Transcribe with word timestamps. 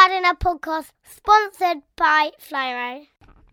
Gardener 0.00 0.34
podcast 0.34 0.92
sponsored 1.04 1.82
by 1.94 2.30
Flymo. 2.40 3.06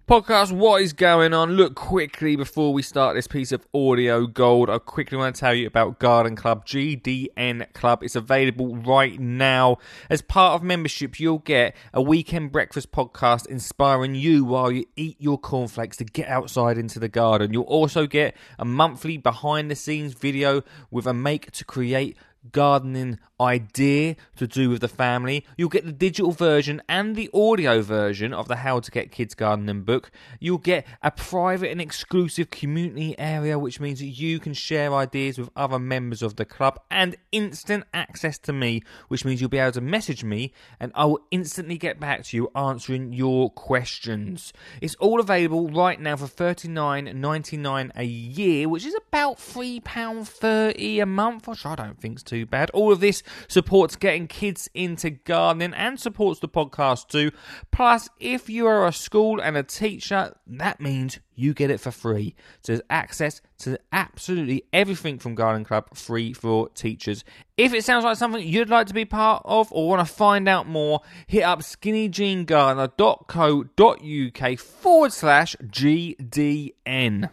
Podcast, 0.08 0.54
what 0.54 0.82
is 0.82 0.94
going 0.94 1.34
on? 1.34 1.58
Look 1.58 1.76
quickly 1.76 2.38
before 2.38 2.72
we 2.74 2.82
start 2.82 3.16
this 3.16 3.28
piece 3.28 3.52
of 3.52 3.68
audio 3.74 4.26
gold. 4.26 4.70
I 4.70 4.78
quickly 4.78 5.18
want 5.18 5.36
to 5.36 5.40
tell 5.42 5.54
you 5.54 5.68
about 5.68 6.00
Garden 6.00 6.38
Club, 6.38 6.66
GDN 6.66 7.74
Club. 7.74 8.02
It's 8.02 8.16
available 8.16 8.78
right 8.78 9.20
now. 9.20 9.80
As 10.10 10.22
part 10.22 10.54
of 10.54 10.64
membership, 10.64 11.20
you'll 11.20 11.40
get 11.40 11.76
a 11.94 12.02
weekend 12.02 12.54
breakfast 12.54 12.94
podcast 12.94 13.48
inspiring 13.48 14.16
you 14.16 14.46
while 14.46 14.72
you 14.72 14.86
eat 14.96 15.18
your 15.20 15.38
cornflakes 15.38 15.98
to 15.98 16.06
get 16.06 16.30
outside 16.30 16.78
into 16.78 16.98
the 16.98 17.10
garden. 17.10 17.52
You'll 17.52 17.64
also 17.64 18.08
get 18.08 18.38
a 18.58 18.64
monthly 18.64 19.18
behind 19.18 19.70
the 19.70 19.76
scenes 19.76 20.14
video 20.14 20.64
with 20.90 21.08
a 21.08 21.14
make 21.14 21.52
to 21.52 21.66
create 21.66 22.16
gardening 22.52 23.20
idea 23.40 24.16
to 24.36 24.48
do 24.48 24.70
with 24.70 24.82
the 24.82 24.88
family. 24.88 25.46
You'll 25.58 25.70
get 25.70 25.86
the 25.86 25.92
digital 25.92 26.32
version 26.32 26.82
and 26.90 27.16
the 27.16 27.30
audio 27.34 27.82
version 27.82 28.34
of 28.34 28.48
the 28.48 28.58
How 28.58 28.80
to 28.80 28.92
Get 28.92 29.12
Kids 29.12 29.36
Gardening 29.36 29.84
book. 29.84 30.12
You'll 30.40 30.58
get 30.58 30.86
a 31.02 31.12
private 31.12 31.72
and 31.72 31.82
exclusive 31.82 32.50
community 32.50 33.18
area, 33.20 33.60
which 33.60 33.80
means 33.80 34.00
that 34.00 34.08
you 34.08 34.40
can 34.40 34.54
share 34.54 34.94
ideas 34.94 35.38
with 35.38 35.50
other 35.56 35.80
members 35.80 36.22
of 36.22 36.36
the 36.36 36.46
club, 36.46 36.80
and 36.90 37.16
instant 37.32 37.84
access 37.94 38.38
to 38.40 38.54
me, 38.54 38.82
which 39.08 39.26
means 39.26 39.40
you'll 39.40 39.50
be 39.50 39.58
able 39.58 39.72
to 39.74 39.82
message 39.82 40.24
me 40.24 40.54
and 40.80 40.92
I 40.96 41.06
will 41.06 41.20
instantly 41.32 41.78
get 41.78 42.00
back 42.00 42.24
to 42.26 42.38
you 42.38 42.52
answering 42.56 43.14
your 43.14 43.50
questions. 43.50 44.54
It's 44.82 44.96
all 44.96 45.20
available 45.20 45.70
right 45.70 46.00
now 46.00 46.16
for 46.16 46.26
$39.99 46.26 47.92
a 47.96 48.04
year, 48.04 48.70
which 48.70 48.86
is 48.86 48.96
about 49.08 49.38
£3.30 49.38 51.02
a 51.02 51.06
month, 51.06 51.48
which 51.48 51.66
I 51.66 51.76
don't 51.76 52.00
think's 52.00 52.24
too 52.28 52.46
bad. 52.46 52.70
All 52.72 52.92
of 52.92 53.00
this 53.00 53.24
supports 53.48 53.96
getting 53.96 54.28
kids 54.28 54.70
into 54.76 55.10
gardening 55.10 55.74
and 55.74 56.00
supports 56.00 56.40
the 56.40 56.48
podcast 56.48 57.08
too. 57.08 57.32
Plus, 57.72 58.08
if 58.20 58.48
you 58.50 58.68
are 58.68 58.86
a 58.86 58.94
school 58.94 59.40
and 59.40 59.58
a 59.58 59.64
teacher, 59.64 60.36
that 60.46 60.80
means 60.80 61.18
you 61.36 61.54
get 61.54 61.72
it 61.72 61.80
for 61.80 61.92
free. 61.92 62.36
So 62.62 62.74
there's 62.74 62.82
access 62.90 63.42
to 63.60 63.80
absolutely 63.92 64.64
everything 64.74 65.20
from 65.20 65.36
Garden 65.36 65.64
Club 65.64 65.96
free 65.96 66.34
for 66.34 66.68
teachers. 66.70 67.24
If 67.56 67.72
it 67.74 67.86
sounds 67.86 68.04
like 68.04 68.18
something 68.18 68.46
you'd 68.46 68.70
like 68.70 68.88
to 68.88 68.94
be 68.94 69.06
part 69.06 69.44
of 69.46 69.72
or 69.72 69.88
want 69.88 70.06
to 70.06 70.14
find 70.14 70.50
out 70.50 70.68
more, 70.68 71.00
hit 71.28 71.44
up 71.44 71.60
skinnyjeangardener.co.uk 71.60 74.60
forward 74.60 75.14
slash 75.14 75.56
GDN. 75.64 77.30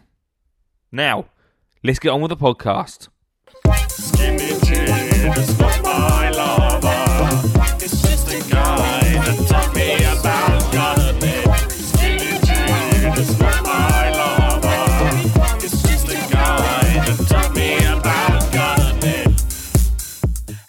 Now, 0.91 1.25
let's 1.83 1.99
get 1.99 2.09
on 2.09 2.21
with 2.21 2.29
the 2.29 2.37
podcast. 2.37 3.09
Skinny 3.89 4.54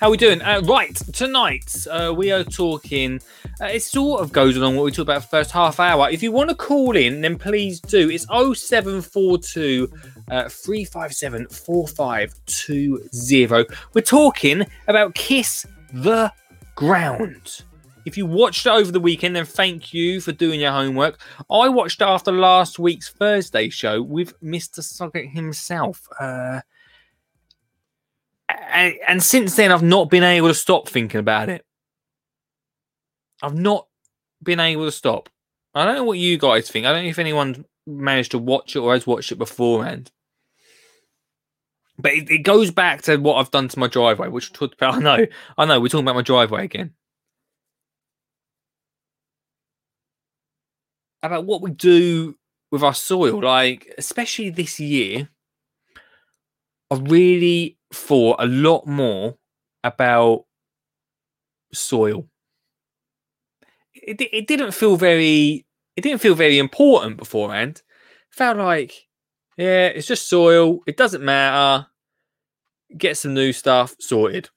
How 0.06 0.10
we 0.10 0.16
doing? 0.16 0.40
Uh, 0.40 0.60
right, 0.64 0.94
tonight 1.12 1.86
uh, 1.90 2.14
we 2.16 2.30
are 2.30 2.44
talking. 2.44 3.20
Uh, 3.60 3.64
it 3.64 3.82
sort 3.82 4.20
of 4.20 4.30
goes 4.30 4.56
along 4.56 4.76
what 4.76 4.84
we 4.84 4.90
talked 4.90 5.00
about 5.00 5.28
first 5.28 5.50
half 5.50 5.80
hour. 5.80 6.08
If 6.08 6.22
you 6.22 6.30
want 6.30 6.48
to 6.50 6.54
call 6.54 6.96
in, 6.96 7.22
then 7.22 7.36
please 7.36 7.80
do. 7.80 8.08
It's 8.08 8.24
0742 8.26 9.90
uh, 9.92 10.15
357 10.28 11.48
4520. 11.48 13.76
We're 13.94 14.02
talking 14.02 14.66
about 14.88 15.14
Kiss 15.14 15.66
the 15.92 16.32
Ground. 16.74 17.62
If 18.04 18.16
you 18.16 18.26
watched 18.26 18.66
it 18.66 18.70
over 18.70 18.92
the 18.92 19.00
weekend, 19.00 19.34
then 19.34 19.44
thank 19.44 19.92
you 19.92 20.20
for 20.20 20.32
doing 20.32 20.60
your 20.60 20.70
homework. 20.70 21.18
I 21.50 21.68
watched 21.68 22.02
after 22.02 22.30
last 22.30 22.78
week's 22.78 23.08
Thursday 23.08 23.68
show 23.68 24.00
with 24.00 24.40
Mr. 24.40 24.82
Socket 24.82 25.30
himself. 25.30 26.08
Uh, 26.20 26.60
and, 28.48 28.94
and 29.08 29.22
since 29.22 29.56
then, 29.56 29.72
I've 29.72 29.82
not 29.82 30.08
been 30.08 30.22
able 30.22 30.48
to 30.48 30.54
stop 30.54 30.88
thinking 30.88 31.18
about 31.18 31.48
it. 31.48 31.64
I've 33.42 33.58
not 33.58 33.88
been 34.42 34.60
able 34.60 34.84
to 34.84 34.92
stop. 34.92 35.28
I 35.74 35.84
don't 35.84 35.96
know 35.96 36.04
what 36.04 36.18
you 36.18 36.38
guys 36.38 36.70
think. 36.70 36.86
I 36.86 36.92
don't 36.92 37.04
know 37.04 37.10
if 37.10 37.18
anyone 37.18 37.64
managed 37.86 38.32
to 38.32 38.38
watch 38.38 38.76
it 38.76 38.80
or 38.80 38.92
has 38.92 39.06
watched 39.06 39.32
it 39.32 39.38
beforehand. 39.38 40.10
But 41.98 42.12
it, 42.12 42.30
it 42.30 42.38
goes 42.38 42.70
back 42.70 43.02
to 43.02 43.16
what 43.16 43.36
I've 43.36 43.50
done 43.50 43.68
to 43.68 43.78
my 43.78 43.86
driveway, 43.86 44.28
which 44.28 44.52
talked 44.52 44.74
about. 44.74 44.94
I 44.96 44.98
know, 45.00 45.26
I 45.56 45.64
know, 45.64 45.80
we're 45.80 45.88
talking 45.88 46.04
about 46.04 46.16
my 46.16 46.22
driveway 46.22 46.64
again. 46.64 46.94
About 51.22 51.46
what 51.46 51.62
we 51.62 51.70
do 51.70 52.36
with 52.70 52.82
our 52.82 52.94
soil, 52.94 53.40
like 53.40 53.92
especially 53.98 54.50
this 54.50 54.78
year, 54.78 55.28
I 56.90 56.96
really 56.96 57.78
thought 57.92 58.36
a 58.38 58.46
lot 58.46 58.86
more 58.86 59.36
about 59.82 60.44
soil. 61.72 62.28
It, 63.94 64.20
it 64.20 64.46
didn't 64.46 64.72
feel 64.72 64.96
very 64.96 65.65
it 65.96 66.02
didn't 66.02 66.20
feel 66.20 66.34
very 66.34 66.58
important 66.58 67.16
beforehand. 67.16 67.82
Felt 68.30 68.58
like, 68.58 69.08
yeah, 69.56 69.86
it's 69.86 70.06
just 70.06 70.28
soil. 70.28 70.80
It 70.86 70.96
doesn't 70.96 71.24
matter. 71.24 71.86
Get 72.96 73.16
some 73.16 73.34
new 73.34 73.52
stuff 73.52 73.96
sorted. 73.98 74.50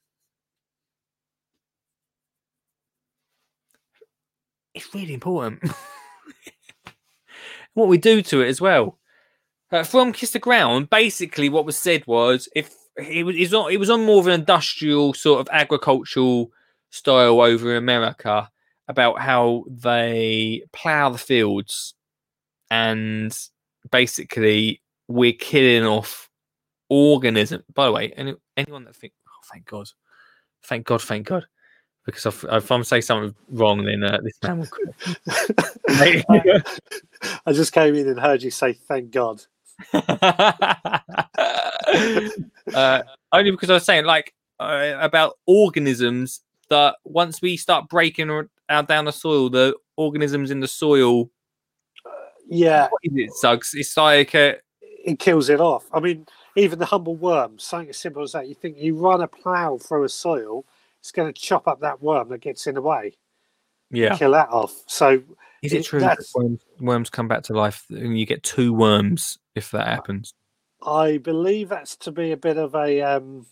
It's 4.74 4.94
really 4.94 5.14
important. 5.14 5.64
what 7.74 7.88
we 7.88 7.98
do 7.98 8.22
to 8.22 8.42
it 8.42 8.50
as 8.50 8.62
well. 8.62 9.00
Uh, 9.72 9.84
from 9.84 10.12
Kiss 10.12 10.32
the 10.32 10.40
Ground, 10.40 10.90
basically 10.90 11.48
what 11.48 11.66
was 11.66 11.78
said 11.78 12.06
was 12.06 12.50
if 12.56 12.76
it 12.98 13.26
was, 13.26 13.36
it 13.38 13.78
was 13.78 13.90
on 13.90 14.06
more 14.06 14.20
of 14.20 14.28
an 14.28 14.40
industrial 14.40 15.14
sort 15.14 15.40
of 15.40 15.48
agricultural 15.52 16.52
style 16.90 17.40
over 17.40 17.72
in 17.72 17.78
America 17.78 18.50
about 18.90 19.22
how 19.22 19.64
they 19.70 20.64
plow 20.74 21.10
the 21.10 21.18
fields 21.18 21.94
and 22.72 23.38
basically 23.92 24.82
we're 25.08 25.32
killing 25.32 25.86
off 25.86 26.28
organism. 26.90 27.64
By 27.74 27.86
the 27.86 27.92
way, 27.92 28.12
any, 28.18 28.36
anyone 28.58 28.86
that 28.86 28.96
think, 28.96 29.14
oh, 29.28 29.46
thank 29.52 29.66
God, 29.66 29.90
thank 30.64 30.88
God, 30.88 31.04
thank 31.04 31.28
God, 31.28 31.46
because 32.04 32.26
if, 32.26 32.44
if 32.44 32.72
I'm 32.72 32.84
saying 32.84 33.04
something 33.04 33.36
wrong, 33.50 33.86
then 33.86 34.04
uh, 34.04 34.18
this 34.24 34.40
man 34.44 34.60
will. 34.60 34.68
I 37.46 37.54
just 37.54 37.72
came 37.72 37.94
in 37.94 38.08
and 38.08 38.20
heard 38.20 38.42
you 38.42 38.50
say 38.50 38.74
thank 38.74 39.12
God. 39.12 39.44
uh, 39.94 41.00
only 43.32 43.52
because 43.52 43.70
I 43.70 43.74
was 43.74 43.86
saying 43.86 44.06
like 44.06 44.34
uh, 44.60 44.96
about 45.00 45.38
organisms 45.46 46.42
that 46.70 46.96
once 47.04 47.40
we 47.42 47.56
start 47.56 47.88
breaking 47.88 48.32
out 48.70 48.88
down 48.88 49.06
the 49.06 49.12
soil, 49.12 49.50
the 49.50 49.76
organisms 49.98 50.52
in 50.52 50.60
the 50.60 50.68
soil, 50.68 51.30
Yeah, 52.48 52.88
what 52.90 53.02
is 53.04 53.12
it, 53.16 53.32
Suggs? 53.34 53.72
It's 53.74 53.96
like 53.98 54.34
uh, 54.36 54.54
it 54.82 55.20
kills 55.20 55.50
it 55.50 55.60
off. 55.60 55.86
I 55.94 56.00
mean, 56.00 56.26
even 56.56 56.80
the 56.80 56.86
humble 56.86 57.16
worm, 57.16 57.60
something 57.60 57.90
as 57.90 57.98
simple 57.98 58.24
as 58.24 58.32
that. 58.34 58.48
You 58.48 58.56
think 58.56 58.78
you 58.78 58.96
run 58.96 59.22
a 59.22 59.28
plough 59.28 59.78
through 59.78 60.04
a 60.04 60.10
soil, 60.10 60.66
it's 61.00 61.12
going 61.12 61.32
to 61.32 61.40
chop 61.42 61.68
up 61.68 61.82
that 61.82 62.02
worm 62.02 62.30
that 62.30 62.42
gets 62.42 62.68
in 62.68 62.76
the 62.76 62.82
way, 62.82 63.18
yeah. 63.92 64.18
kill 64.18 64.32
that 64.32 64.50
off. 64.50 64.74
So 64.88 65.22
Is 65.62 65.74
it 65.74 65.78
it- 65.80 65.86
true 65.86 66.00
that 66.02 66.20
worms, 66.36 66.62
worms 66.80 67.10
come 67.10 67.28
back 67.28 67.44
to 67.44 67.54
life 67.54 67.86
and 67.90 68.20
you 68.20 68.26
get 68.26 68.44
two 68.44 68.74
worms 68.74 69.38
if 69.56 69.72
that 69.72 69.88
happens? 69.88 70.34
I 70.86 71.18
believe 71.18 71.68
that's 71.70 71.98
to 71.98 72.12
be 72.12 72.32
a 72.32 72.38
bit 72.38 72.58
of 72.58 72.74
a 72.74 73.02
um, 73.02 73.46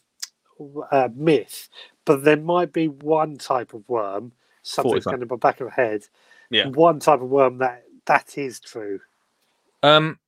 w- 0.57 0.85
uh, 0.91 1.09
myth, 1.13 1.67
but 2.06 2.23
there 2.23 2.38
might 2.38 2.72
be 2.72 2.88
one 2.88 3.38
type 3.38 3.73
of 3.73 3.83
worm, 3.89 4.31
something's 4.68 5.04
that. 5.06 5.12
going 5.12 5.19
to 5.22 5.25
the 5.25 5.38
back 5.38 5.62
of 5.62 5.68
the 5.68 5.74
head. 5.74 6.06
Yeah. 6.50 6.68
One 6.68 7.00
type 7.00 7.22
of 7.22 7.30
worm 7.30 7.58
that 7.60 7.84
that 8.06 8.38
is 8.38 8.60
true. 8.60 9.00
Um, 9.84 10.19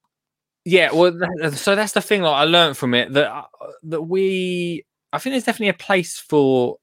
yeah. 0.66 0.92
Well, 0.92 1.18
th- 1.42 1.54
so 1.54 1.76
that's 1.76 1.94
the 1.94 2.02
thing. 2.02 2.22
Like 2.22 2.34
I 2.36 2.44
learned 2.44 2.78
from 2.78 2.94
it 2.94 3.14
that 3.14 3.32
uh, 3.32 3.44
that 3.84 4.02
we, 4.02 4.86
I 5.14 5.20
think 5.20 5.34
there's 5.34 5.46
definitely 5.46 5.70
a 5.70 5.74
place 5.74 6.20
for 6.20 6.78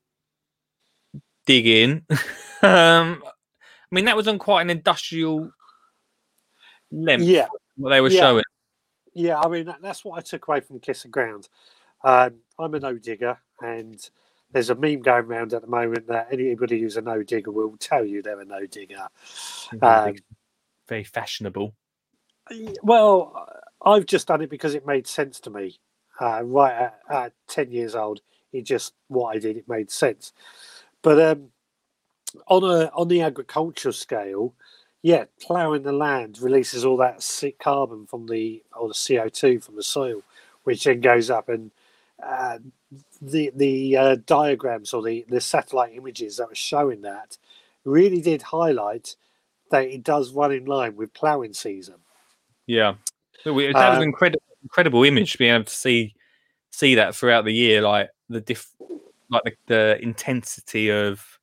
digging. 1.47 2.05
um, 2.63 3.23
I 3.23 3.95
mean 3.95 4.07
that 4.07 4.17
was 4.17 4.29
on 4.29 4.39
quite 4.39 4.63
an 4.63 4.71
industrial 4.71 5.51
length. 6.91 7.25
Yeah. 7.25 7.47
what 7.77 7.91
they 7.91 8.01
were 8.01 8.11
Yeah. 8.11 8.21
showing. 8.21 8.45
Yeah, 9.15 9.41
I 9.41 9.49
mean 9.49 9.67
that, 9.67 9.81
that's 9.81 10.05
what 10.05 10.19
I 10.19 10.21
took 10.23 10.47
away 10.49 10.61
from 10.61 10.81
Kiss 10.81 11.03
the 11.03 11.09
Ground. 11.09 11.49
Um, 12.05 12.35
I'm 12.59 12.75
a 12.75 12.81
no 12.81 12.99
digger, 12.99 13.39
and 13.63 13.99
there's 14.53 14.71
a 14.71 14.75
meme 14.75 15.03
going 15.03 15.25
around 15.25 15.53
at 15.53 15.63
the 15.63 15.69
moment 15.69 16.07
that 16.09 16.29
anybody 16.31 16.81
who's 16.81 16.97
a 16.97 17.03
no 17.03 17.23
digger 17.23 17.51
will 17.51 17.77
tell 17.79 18.05
you 18.05 18.23
they're 18.23 18.41
a 18.41 18.45
no 18.45 18.67
digger. 18.67 19.09
Um, 19.83 20.15
Very 20.89 21.05
fashionable. 21.05 21.75
well, 22.83 23.49
I've 23.85 24.07
just 24.07 24.29
done 24.29 24.43
it 24.43 24.51
because 24.51 24.75
it 24.75 24.87
made 24.87 25.07
sense 25.07 25.41
to 25.41 25.51
me. 25.51 25.79
Uh, 26.21 26.43
right 26.45 26.73
at, 26.73 26.99
at 27.11 27.33
ten 27.47 27.71
years 27.71 27.95
old, 27.95 28.21
it 28.53 28.63
just 28.63 28.95
what 29.09 29.37
I 29.37 29.39
did 29.39 29.57
it 29.57 29.69
made 29.69 29.91
sense. 29.91 30.33
But 31.03 31.21
um, 31.21 31.51
on 32.49 32.65
a 32.65 32.91
on 32.95 33.09
the 33.09 33.21
agricultural 33.21 33.93
scale, 33.93 34.55
yeah, 35.03 35.25
ploughing 35.41 35.83
the 35.83 35.93
land 35.93 36.39
releases 36.41 36.85
all 36.85 36.97
that 36.99 37.23
carbon 37.61 38.07
from 38.07 38.27
the 38.27 38.63
or 38.75 38.89
the 38.89 38.95
CO 38.95 39.29
two 39.29 39.61
from 39.61 39.77
the 39.77 39.83
soil, 39.83 40.23
which 40.65 40.85
then 40.85 41.01
goes 41.01 41.31
up 41.31 41.49
and 41.49 41.71
uh, 42.23 42.59
the 43.21 43.51
the 43.55 43.97
uh, 43.97 44.17
diagrams 44.27 44.93
or 44.93 45.03
the 45.03 45.25
the 45.29 45.41
satellite 45.41 45.95
images 45.95 46.37
that 46.37 46.49
were 46.49 46.55
showing 46.55 47.03
that 47.03 47.39
really 47.85 48.21
did 48.21 48.43
highlight 48.43 49.17
that 49.71 49.85
it 49.85 50.03
does 50.03 50.33
run 50.33 50.53
in 50.53 50.65
line 50.65 50.97
with 50.97 51.13
ploughing 51.13 51.53
season. 51.53 51.97
Yeah, 52.67 52.95
that 53.45 53.53
was 53.53 53.67
an 53.67 53.77
Um, 53.77 54.03
incredible, 54.03 54.43
incredible 54.63 55.05
image 55.05 55.39
being 55.39 55.55
able 55.55 55.65
to 55.65 55.75
see 55.75 56.15
see 56.71 56.95
that 56.97 57.15
throughout 57.15 57.45
the 57.45 57.53
year, 57.53 57.83
like 57.83 58.11
the 58.29 58.41
diff, 58.41 58.71
like 59.31 59.43
the, 59.45 59.53
the 59.67 59.99
intensity 60.03 60.91
of 60.91 61.39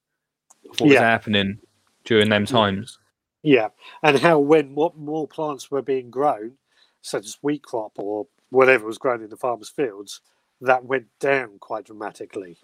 of 0.70 0.80
what 0.80 0.90
was 0.90 0.98
happening 0.98 1.60
during 2.06 2.30
them 2.30 2.46
times. 2.46 3.00
Yeah, 3.42 3.70
and 4.04 4.18
how 4.20 4.40
when 4.40 4.76
what 4.76 4.98
more 4.98 5.28
plants 5.28 5.70
were 5.70 5.82
being 5.82 6.10
grown, 6.10 6.54
such 7.02 7.26
as 7.26 7.38
wheat 7.42 7.64
crop 7.64 7.94
or 7.96 8.28
whatever 8.50 8.86
was 8.86 8.98
grown 8.98 9.22
in 9.22 9.30
the 9.30 9.38
farmers' 9.38 9.70
fields, 9.70 10.22
that 10.62 10.86
went 10.86 11.08
down 11.20 11.60
quite 11.60 11.86
dramatically. 11.86 12.58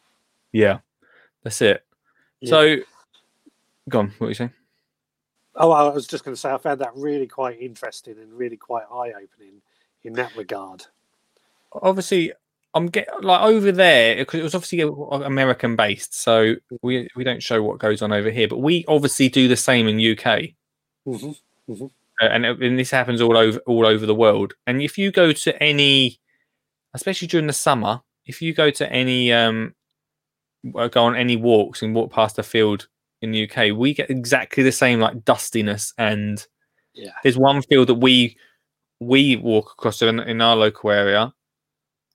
Yeah, 0.52 0.80
that's 1.44 1.62
it. 1.62 1.86
Yeah. 2.42 2.50
So, 2.50 2.78
go 3.90 4.00
on. 4.00 4.08
What 4.10 4.22
were 4.22 4.28
you 4.30 4.36
saying? 4.36 4.54
Oh, 5.56 5.72
I 5.72 5.90
was 5.90 6.08
just 6.08 6.24
going 6.24 6.36
to 6.36 6.40
say 6.40 6.52
I 6.52 6.58
found 6.58 6.80
that 6.82 6.96
really 6.96 7.28
quite 7.28 7.60
interesting 7.60 8.18
and 8.18 8.32
really 8.34 8.58
quite 8.58 8.86
eye 8.92 9.10
opening 9.10 9.62
in 10.04 10.14
that 10.14 10.36
regard. 10.36 10.86
obviously 11.74 12.32
I'm 12.74 12.88
get 12.88 13.08
like 13.24 13.42
over 13.42 13.72
there 13.72 14.18
because 14.18 14.40
it 14.40 14.44
was 14.44 14.54
obviously 14.54 14.82
American 14.82 15.76
based, 15.76 16.14
so 16.14 16.56
we 16.84 17.10
we 17.16 17.24
don't 17.24 17.42
show 17.42 17.64
what 17.64 17.80
goes 17.80 18.02
on 18.02 18.12
over 18.12 18.30
here, 18.30 18.48
but 18.48 18.60
we 18.60 18.86
obviously 18.88 19.28
do 19.28 19.48
the 19.48 19.58
same 19.58 19.88
in 19.88 20.18
UK, 20.18 20.52
hmm 21.06 21.32
uh, 22.22 22.26
and, 22.26 22.46
and 22.46 22.78
this 22.78 22.92
happens 22.92 23.22
all 23.22 23.38
over 23.38 23.60
all 23.66 23.88
over 23.88 24.06
the 24.06 24.14
world. 24.14 24.54
And 24.68 24.82
if 24.82 24.98
you 24.98 25.12
go 25.12 25.32
to 25.32 25.64
any, 25.64 26.20
especially 26.94 27.28
during 27.28 27.48
the 27.48 27.54
summer, 27.54 28.02
if 28.26 28.42
you 28.42 28.54
go 28.54 28.70
to 28.72 28.92
any 28.92 29.32
um, 29.34 29.74
uh, 30.76 30.88
go 30.88 31.04
on 31.04 31.16
any 31.16 31.36
walks 31.36 31.82
and 31.82 31.96
walk 31.96 32.12
past 32.12 32.38
a 32.40 32.44
field 32.44 32.88
in 33.22 33.32
the 33.32 33.50
UK, 33.50 33.76
we 33.76 33.94
get 33.94 34.10
exactly 34.10 34.64
the 34.64 34.72
same 34.72 35.00
like 35.00 35.24
dustiness 35.26 35.94
and 35.98 36.46
Yeah. 36.94 37.12
there's 37.24 37.38
one 37.38 37.62
field 37.64 37.88
that 37.90 37.96
we 37.96 38.38
we 39.00 39.38
walk 39.38 39.72
across 39.72 40.02
in, 40.02 40.20
in 40.20 40.42
our 40.42 40.56
local 40.56 40.92
area 40.92 41.34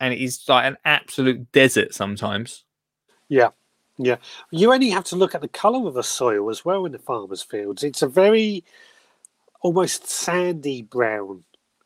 and 0.00 0.12
it 0.12 0.20
is 0.20 0.44
like 0.48 0.66
an 0.66 0.76
absolute 0.84 1.50
desert 1.52 1.94
sometimes 1.94 2.64
Yeah, 3.28 3.50
yeah. 3.96 4.16
You 4.50 4.72
only 4.72 4.90
have 4.90 5.04
to 5.04 5.16
look 5.16 5.34
at 5.34 5.40
the 5.40 5.48
colour 5.48 5.86
of 5.88 5.94
the 5.94 6.02
soil 6.02 6.50
as 6.50 6.64
well 6.64 6.84
in 6.84 6.92
the 6.92 6.98
farmers' 6.98 7.42
fields. 7.42 7.82
It's 7.84 8.02
a 8.02 8.08
very 8.08 8.64
almost 9.62 10.08
sandy 10.08 10.82
brown, 10.82 11.44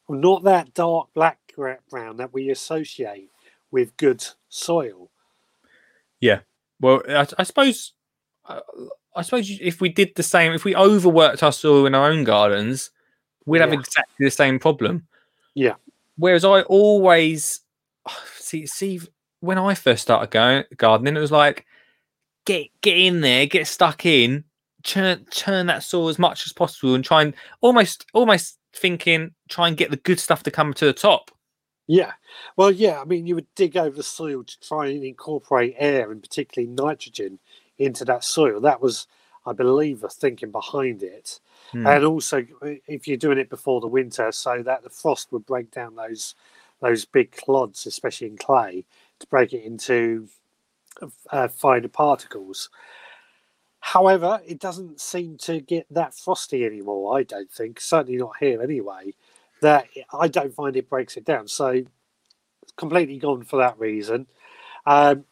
not 0.08 0.43
that 0.44 0.75
dark 0.75 1.08
black 1.14 1.48
brown 1.90 2.16
that 2.16 2.32
we 2.32 2.50
associate 2.50 3.31
with 3.70 3.96
good 3.96 4.25
soil. 4.49 5.10
Yeah. 6.20 6.40
Well 6.81 7.02
i, 7.08 7.26
I 7.38 7.43
suppose 7.43 7.93
I, 8.46 8.60
I 9.16 9.22
suppose 9.22 9.50
if 9.60 9.81
we 9.81 9.88
did 9.88 10.14
the 10.14 10.22
same 10.22 10.52
if 10.52 10.64
we 10.64 10.76
overworked 10.76 11.43
our 11.43 11.52
soil 11.52 11.87
in 11.87 11.94
our 11.94 12.10
own 12.10 12.25
gardens 12.25 12.90
we'd 13.46 13.60
have 13.60 13.72
Yeah. 13.72 13.81
exactly 13.81 14.25
the 14.25 14.31
same 14.31 14.58
problem 14.58 15.06
Yeah. 15.55 15.75
whereas 16.16 16.44
i 16.44 16.62
always 16.62 17.61
see 18.37 18.66
see 18.66 19.00
when 19.40 19.58
i 19.58 19.75
first 19.75 20.02
started 20.02 20.31
going 20.31 20.64
gardening 20.76 21.16
it 21.16 21.20
was 21.20 21.32
like 21.32 21.66
get 22.44 22.69
get 22.81 22.96
in 22.96 23.20
there 23.20 23.46
get 23.46 23.66
stuck 23.66 24.06
in 24.06 24.44
churn 24.84 25.26
churn 25.31 25.66
that 25.66 25.82
soil 25.82 26.08
as 26.08 26.19
much 26.19 26.46
as 26.46 26.52
possible 26.52 26.94
and 26.94 27.04
try 27.04 27.22
and 27.22 27.34
almost 27.61 28.06
almost 28.14 28.58
thinking 28.72 29.32
try 29.49 29.66
and 29.66 29.76
get 29.76 29.90
the 29.90 29.96
good 29.96 30.20
stuff 30.20 30.44
to 30.44 30.50
come 30.50 30.72
to 30.72 30.84
the 30.84 30.93
top 30.93 31.31
Yeah. 31.88 32.12
Well, 32.56 32.70
yeah. 32.70 33.00
I 33.00 33.05
mean, 33.05 33.26
you 33.26 33.35
would 33.35 33.52
dig 33.56 33.76
over 33.76 33.96
the 33.96 34.02
soil 34.02 34.44
to 34.44 34.61
try 34.61 34.87
and 34.88 35.02
incorporate 35.02 35.75
air 35.79 36.12
and 36.12 36.23
particularly 36.23 36.73
nitrogen 36.73 37.40
into 37.79 38.05
that 38.05 38.23
soil. 38.23 38.61
That 38.61 38.81
was, 38.81 39.08
I 39.46 39.52
believe, 39.55 40.00
the 40.00 40.08
thinking 40.08 40.52
behind 40.52 41.02
it. 41.02 41.40
Hmm. 41.73 41.87
And 41.87 42.05
also, 42.05 42.44
if 42.62 43.08
you're 43.08 43.17
doing 43.17 43.38
it 43.38 43.50
before 43.50 43.81
the 43.81 43.88
winter, 43.88 44.31
so 44.32 44.62
that 44.62 44.85
the 44.85 44.90
frost 44.90 45.32
would 45.32 45.46
break 45.46 45.70
down 45.73 45.96
those 45.96 46.35
those 46.81 47.05
big 47.05 47.32
clods, 47.32 47.87
especially 47.87 48.29
in 48.29 48.37
clay, 48.37 48.85
to 49.19 49.26
break 49.26 49.52
it 49.52 49.64
into 49.64 50.29
uh, 51.32 51.49
finer 51.49 51.88
particles. 51.88 52.70
However, 53.81 54.40
it 54.46 54.58
doesn't 54.61 55.00
seem 55.00 55.38
to 55.38 55.61
get 55.61 55.87
that 55.90 56.14
frosty 56.14 56.64
anymore. 56.64 57.19
I 57.19 57.23
don't 57.23 57.50
think, 57.50 57.81
certainly 57.81 58.19
not 58.19 58.37
here 58.38 58.62
anyway. 58.62 59.14
That 59.62 59.88
I 60.12 60.28
don't 60.28 60.55
find 60.55 60.76
it 60.76 60.88
breaks 60.88 61.16
it 61.16 61.25
down. 61.25 61.49
So, 61.49 61.82
completely 62.76 63.19
gone 63.19 63.44
for 63.44 63.58
that 63.58 63.78
reason. 63.78 64.26
Um, 64.87 65.25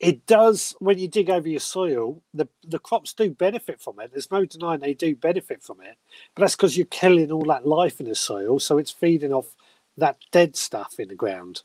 it 0.00 0.26
does 0.26 0.74
when 0.80 0.98
you 0.98 1.08
dig 1.08 1.30
over 1.30 1.48
your 1.48 1.60
soil. 1.60 2.22
The 2.34 2.48
the 2.64 2.80
crops 2.80 3.12
do 3.14 3.30
benefit 3.30 3.80
from 3.80 4.00
it. 4.00 4.10
There's 4.12 4.30
no 4.32 4.44
denying 4.44 4.80
they 4.80 4.94
do 4.94 5.14
benefit 5.14 5.62
from 5.62 5.80
it, 5.80 5.96
but 6.34 6.42
that's 6.42 6.56
because 6.56 6.76
you're 6.76 6.86
killing 6.86 7.30
all 7.30 7.44
that 7.44 7.66
life 7.66 8.00
in 8.00 8.08
the 8.08 8.14
soil. 8.14 8.58
So 8.58 8.78
it's 8.78 8.90
feeding 8.90 9.32
off 9.32 9.54
that 9.96 10.16
dead 10.32 10.56
stuff 10.56 10.98
in 10.98 11.08
the 11.08 11.14
ground. 11.14 11.62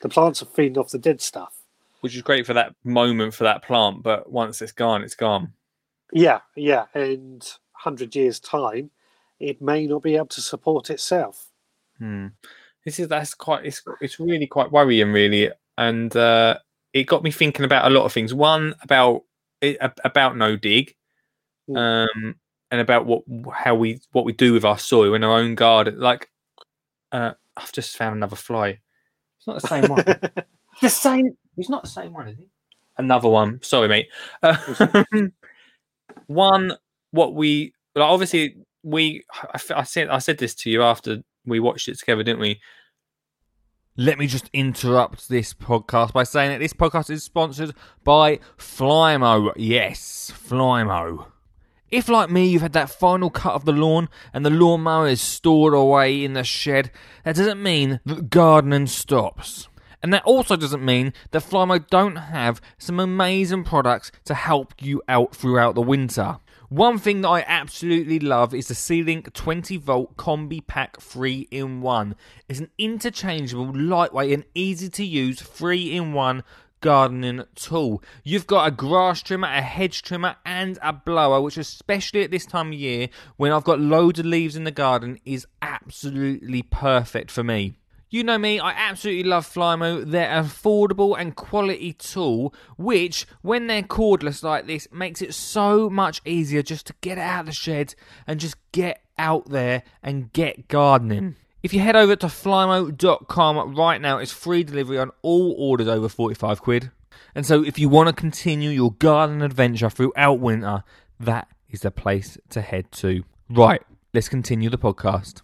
The 0.00 0.08
plants 0.08 0.42
are 0.42 0.46
feeding 0.46 0.78
off 0.78 0.90
the 0.90 0.98
dead 0.98 1.20
stuff. 1.20 1.54
which 2.00 2.14
is 2.14 2.22
great 2.22 2.46
for 2.46 2.54
that 2.54 2.74
moment 2.84 3.34
for 3.34 3.44
that 3.44 3.62
plant 3.62 4.02
but 4.02 4.30
once 4.30 4.62
it's 4.62 4.72
gone 4.72 5.02
it's 5.02 5.16
gone 5.16 5.52
Yeah, 6.12 6.40
yeah. 6.54 6.86
And 6.94 7.46
hundred 7.72 8.14
years 8.14 8.40
time, 8.40 8.90
it 9.40 9.60
may 9.60 9.86
not 9.86 10.02
be 10.02 10.16
able 10.16 10.26
to 10.26 10.40
support 10.40 10.90
itself. 10.90 11.50
Hmm. 11.98 12.28
This 12.84 13.00
is 13.00 13.08
that's 13.08 13.34
quite 13.34 13.64
it's 13.66 13.82
it's 14.00 14.20
really 14.20 14.46
quite 14.46 14.70
worrying, 14.70 15.12
really, 15.12 15.50
and 15.76 16.14
uh, 16.16 16.58
it 16.92 17.04
got 17.04 17.22
me 17.24 17.30
thinking 17.30 17.64
about 17.64 17.90
a 17.90 17.94
lot 17.94 18.04
of 18.04 18.12
things. 18.12 18.32
One 18.32 18.74
about 18.82 19.24
it, 19.60 19.76
about 20.04 20.36
no 20.36 20.56
dig, 20.56 20.94
Mm. 21.68 21.76
um, 21.76 22.34
and 22.70 22.80
about 22.80 23.06
what 23.06 23.24
how 23.52 23.74
we 23.74 24.00
what 24.12 24.24
we 24.24 24.32
do 24.32 24.52
with 24.52 24.64
our 24.64 24.78
soil 24.78 25.14
in 25.14 25.24
our 25.24 25.38
own 25.38 25.54
garden. 25.54 25.98
Like, 25.98 26.30
uh, 27.12 27.32
I've 27.56 27.72
just 27.72 27.96
found 27.96 28.14
another 28.14 28.36
fly. 28.36 28.80
It's 29.38 29.46
not 29.46 29.60
the 29.60 29.68
same 29.68 29.90
one. 29.90 30.04
the 30.80 30.88
same. 30.88 31.36
It's 31.56 31.68
not 31.68 31.82
the 31.82 31.88
same 31.88 32.12
one, 32.12 32.28
is 32.28 32.38
he? 32.38 32.46
Another 32.98 33.28
one. 33.28 33.60
Sorry, 33.62 33.88
mate. 33.88 34.08
Uh, 34.42 34.56
one. 36.26 36.72
What 37.10 37.34
we 37.34 37.72
like, 37.94 38.08
obviously 38.08 38.56
we. 38.86 39.24
I 39.52 39.82
said 39.82 40.08
I 40.08 40.18
said 40.18 40.38
this 40.38 40.54
to 40.56 40.70
you 40.70 40.82
after 40.82 41.22
we 41.44 41.60
watched 41.60 41.88
it 41.88 41.98
together, 41.98 42.22
didn't 42.22 42.40
we? 42.40 42.60
Let 43.96 44.18
me 44.18 44.26
just 44.26 44.48
interrupt 44.52 45.28
this 45.28 45.54
podcast 45.54 46.12
by 46.12 46.22
saying 46.22 46.50
that 46.50 46.60
this 46.60 46.74
podcast 46.74 47.10
is 47.10 47.24
sponsored 47.24 47.74
by 48.04 48.40
Flymo. 48.58 49.52
Yes, 49.56 50.30
Flymo. 50.34 51.26
If, 51.90 52.08
like 52.08 52.30
me, 52.30 52.46
you've 52.46 52.62
had 52.62 52.74
that 52.74 52.90
final 52.90 53.30
cut 53.30 53.54
of 53.54 53.64
the 53.64 53.72
lawn 53.72 54.08
and 54.34 54.44
the 54.44 54.50
lawnmower 54.50 55.08
is 55.08 55.20
stored 55.20 55.72
away 55.72 56.24
in 56.24 56.34
the 56.34 56.44
shed, 56.44 56.90
that 57.24 57.36
doesn't 57.36 57.62
mean 57.62 58.00
that 58.04 58.28
gardening 58.28 58.86
stops. 58.86 59.68
And 60.02 60.12
that 60.12 60.24
also 60.24 60.56
doesn't 60.56 60.84
mean 60.84 61.14
that 61.30 61.42
Flymo 61.42 61.86
don't 61.88 62.16
have 62.16 62.60
some 62.76 63.00
amazing 63.00 63.64
products 63.64 64.12
to 64.26 64.34
help 64.34 64.74
you 64.80 65.02
out 65.08 65.34
throughout 65.34 65.74
the 65.74 65.80
winter. 65.80 66.38
One 66.68 66.98
thing 66.98 67.20
that 67.20 67.28
I 67.28 67.44
absolutely 67.46 68.18
love 68.18 68.52
is 68.52 68.66
the 68.66 68.74
C-Link 68.74 69.32
20 69.32 69.76
volt 69.76 70.16
combi 70.16 70.66
pack 70.66 71.00
3 71.00 71.46
in 71.52 71.80
1. 71.80 72.16
It's 72.48 72.58
an 72.58 72.70
interchangeable, 72.76 73.72
lightweight 73.72 74.32
and 74.32 74.44
easy 74.52 74.88
to 74.88 75.04
use 75.04 75.40
3 75.40 75.92
in 75.92 76.12
1 76.12 76.42
gardening 76.80 77.44
tool. 77.54 78.02
You've 78.24 78.48
got 78.48 78.66
a 78.66 78.72
grass 78.72 79.22
trimmer, 79.22 79.46
a 79.46 79.62
hedge 79.62 80.02
trimmer, 80.02 80.36
and 80.44 80.76
a 80.82 80.92
blower, 80.92 81.40
which, 81.40 81.56
especially 81.56 82.24
at 82.24 82.32
this 82.32 82.46
time 82.46 82.68
of 82.68 82.74
year 82.74 83.10
when 83.36 83.52
I've 83.52 83.62
got 83.62 83.78
loads 83.78 84.18
of 84.18 84.26
leaves 84.26 84.56
in 84.56 84.64
the 84.64 84.72
garden, 84.72 85.20
is 85.24 85.46
absolutely 85.62 86.62
perfect 86.62 87.30
for 87.30 87.44
me. 87.44 87.76
You 88.08 88.22
know 88.22 88.38
me, 88.38 88.60
I 88.60 88.70
absolutely 88.70 89.24
love 89.24 89.46
Flymo. 89.52 90.08
They're 90.08 90.30
an 90.30 90.44
affordable 90.44 91.18
and 91.18 91.34
quality 91.34 91.92
tool, 91.92 92.54
which, 92.76 93.26
when 93.42 93.66
they're 93.66 93.82
cordless 93.82 94.44
like 94.44 94.66
this, 94.66 94.86
makes 94.92 95.20
it 95.20 95.34
so 95.34 95.90
much 95.90 96.20
easier 96.24 96.62
just 96.62 96.86
to 96.86 96.94
get 97.00 97.18
out 97.18 97.40
of 97.40 97.46
the 97.46 97.52
shed 97.52 97.96
and 98.24 98.38
just 98.38 98.56
get 98.70 99.02
out 99.18 99.48
there 99.48 99.82
and 100.04 100.32
get 100.32 100.68
gardening. 100.68 101.18
Hmm. 101.18 101.30
If 101.64 101.74
you 101.74 101.80
head 101.80 101.96
over 101.96 102.14
to 102.14 102.26
flymo.com 102.26 103.74
right 103.74 104.00
now, 104.00 104.18
it's 104.18 104.30
free 104.30 104.62
delivery 104.62 104.98
on 104.98 105.10
all 105.22 105.56
orders 105.58 105.88
over 105.88 106.08
45 106.08 106.62
quid. 106.62 106.92
And 107.34 107.44
so, 107.44 107.64
if 107.64 107.76
you 107.76 107.88
want 107.88 108.08
to 108.08 108.12
continue 108.12 108.70
your 108.70 108.92
garden 108.92 109.42
adventure 109.42 109.90
throughout 109.90 110.38
winter, 110.38 110.84
that 111.18 111.48
is 111.70 111.80
the 111.80 111.90
place 111.90 112.38
to 112.50 112.60
head 112.60 112.92
to. 112.92 113.24
Right, 113.50 113.82
let's 114.14 114.28
continue 114.28 114.70
the 114.70 114.78
podcast. 114.78 115.42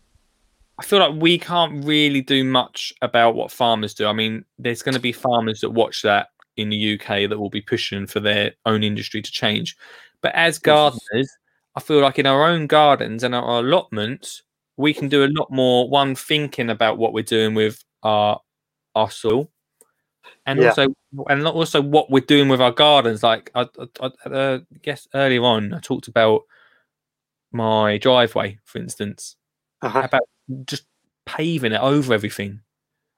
I 0.78 0.84
feel 0.84 0.98
like 0.98 1.20
we 1.20 1.38
can't 1.38 1.84
really 1.84 2.22
do 2.22 2.44
much 2.44 2.92
about 3.02 3.34
what 3.34 3.50
farmers 3.52 3.94
do. 3.94 4.06
I 4.06 4.12
mean, 4.12 4.44
there's 4.58 4.82
going 4.82 4.94
to 4.94 5.00
be 5.00 5.12
farmers 5.12 5.60
that 5.60 5.70
watch 5.70 6.02
that 6.02 6.28
in 6.56 6.70
the 6.70 6.76
UK 6.76 7.26
that 7.28 7.38
will 7.38 7.50
be 7.50 7.60
pushing 7.60 8.06
for 8.06 8.20
their 8.20 8.52
own 8.66 8.82
industry 8.82 9.22
to 9.22 9.30
change. 9.30 9.76
But 10.22 10.34
as 10.34 10.58
gardeners, 10.58 11.30
I 11.76 11.80
feel 11.80 12.00
like 12.00 12.18
in 12.18 12.26
our 12.26 12.44
own 12.46 12.66
gardens 12.66 13.22
and 13.22 13.34
our 13.34 13.60
allotments, 13.60 14.42
we 14.76 14.94
can 14.94 15.08
do 15.08 15.24
a 15.24 15.28
lot 15.32 15.50
more. 15.50 15.88
One 15.88 16.14
thinking 16.14 16.70
about 16.70 16.98
what 16.98 17.12
we're 17.12 17.22
doing 17.22 17.54
with 17.54 17.82
our 18.02 18.40
our 18.94 19.10
soil, 19.10 19.50
and 20.46 20.60
Yeah. 20.60 20.68
also 20.68 20.88
and 21.28 21.46
also 21.46 21.82
what 21.82 22.10
we're 22.10 22.20
doing 22.20 22.48
with 22.48 22.60
our 22.60 22.72
gardens. 22.72 23.22
Like 23.22 23.50
I, 23.54 23.68
I, 24.00 24.10
I 24.26 24.28
uh, 24.28 24.58
guess 24.82 25.06
earlier 25.14 25.42
on, 25.44 25.74
I 25.74 25.80
talked 25.80 26.08
about 26.08 26.42
my 27.52 27.98
driveway, 27.98 28.58
for 28.64 28.78
instance, 28.78 29.36
Uh-huh. 29.82 30.00
about 30.04 30.22
just 30.64 30.84
paving 31.26 31.72
it 31.72 31.80
over 31.80 32.12
everything. 32.14 32.60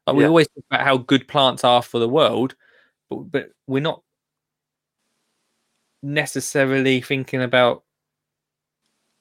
Like 0.06 0.16
we 0.16 0.22
Yeah. 0.22 0.28
always 0.28 0.48
talk 0.48 0.64
about 0.70 0.84
how 0.84 0.96
good 0.98 1.26
plants 1.28 1.64
are 1.64 1.82
for 1.82 1.98
the 1.98 2.08
world, 2.08 2.54
but 3.08 3.30
but 3.30 3.50
we're 3.66 3.80
not 3.80 4.02
necessarily 6.02 7.00
thinking 7.00 7.42
about 7.42 7.84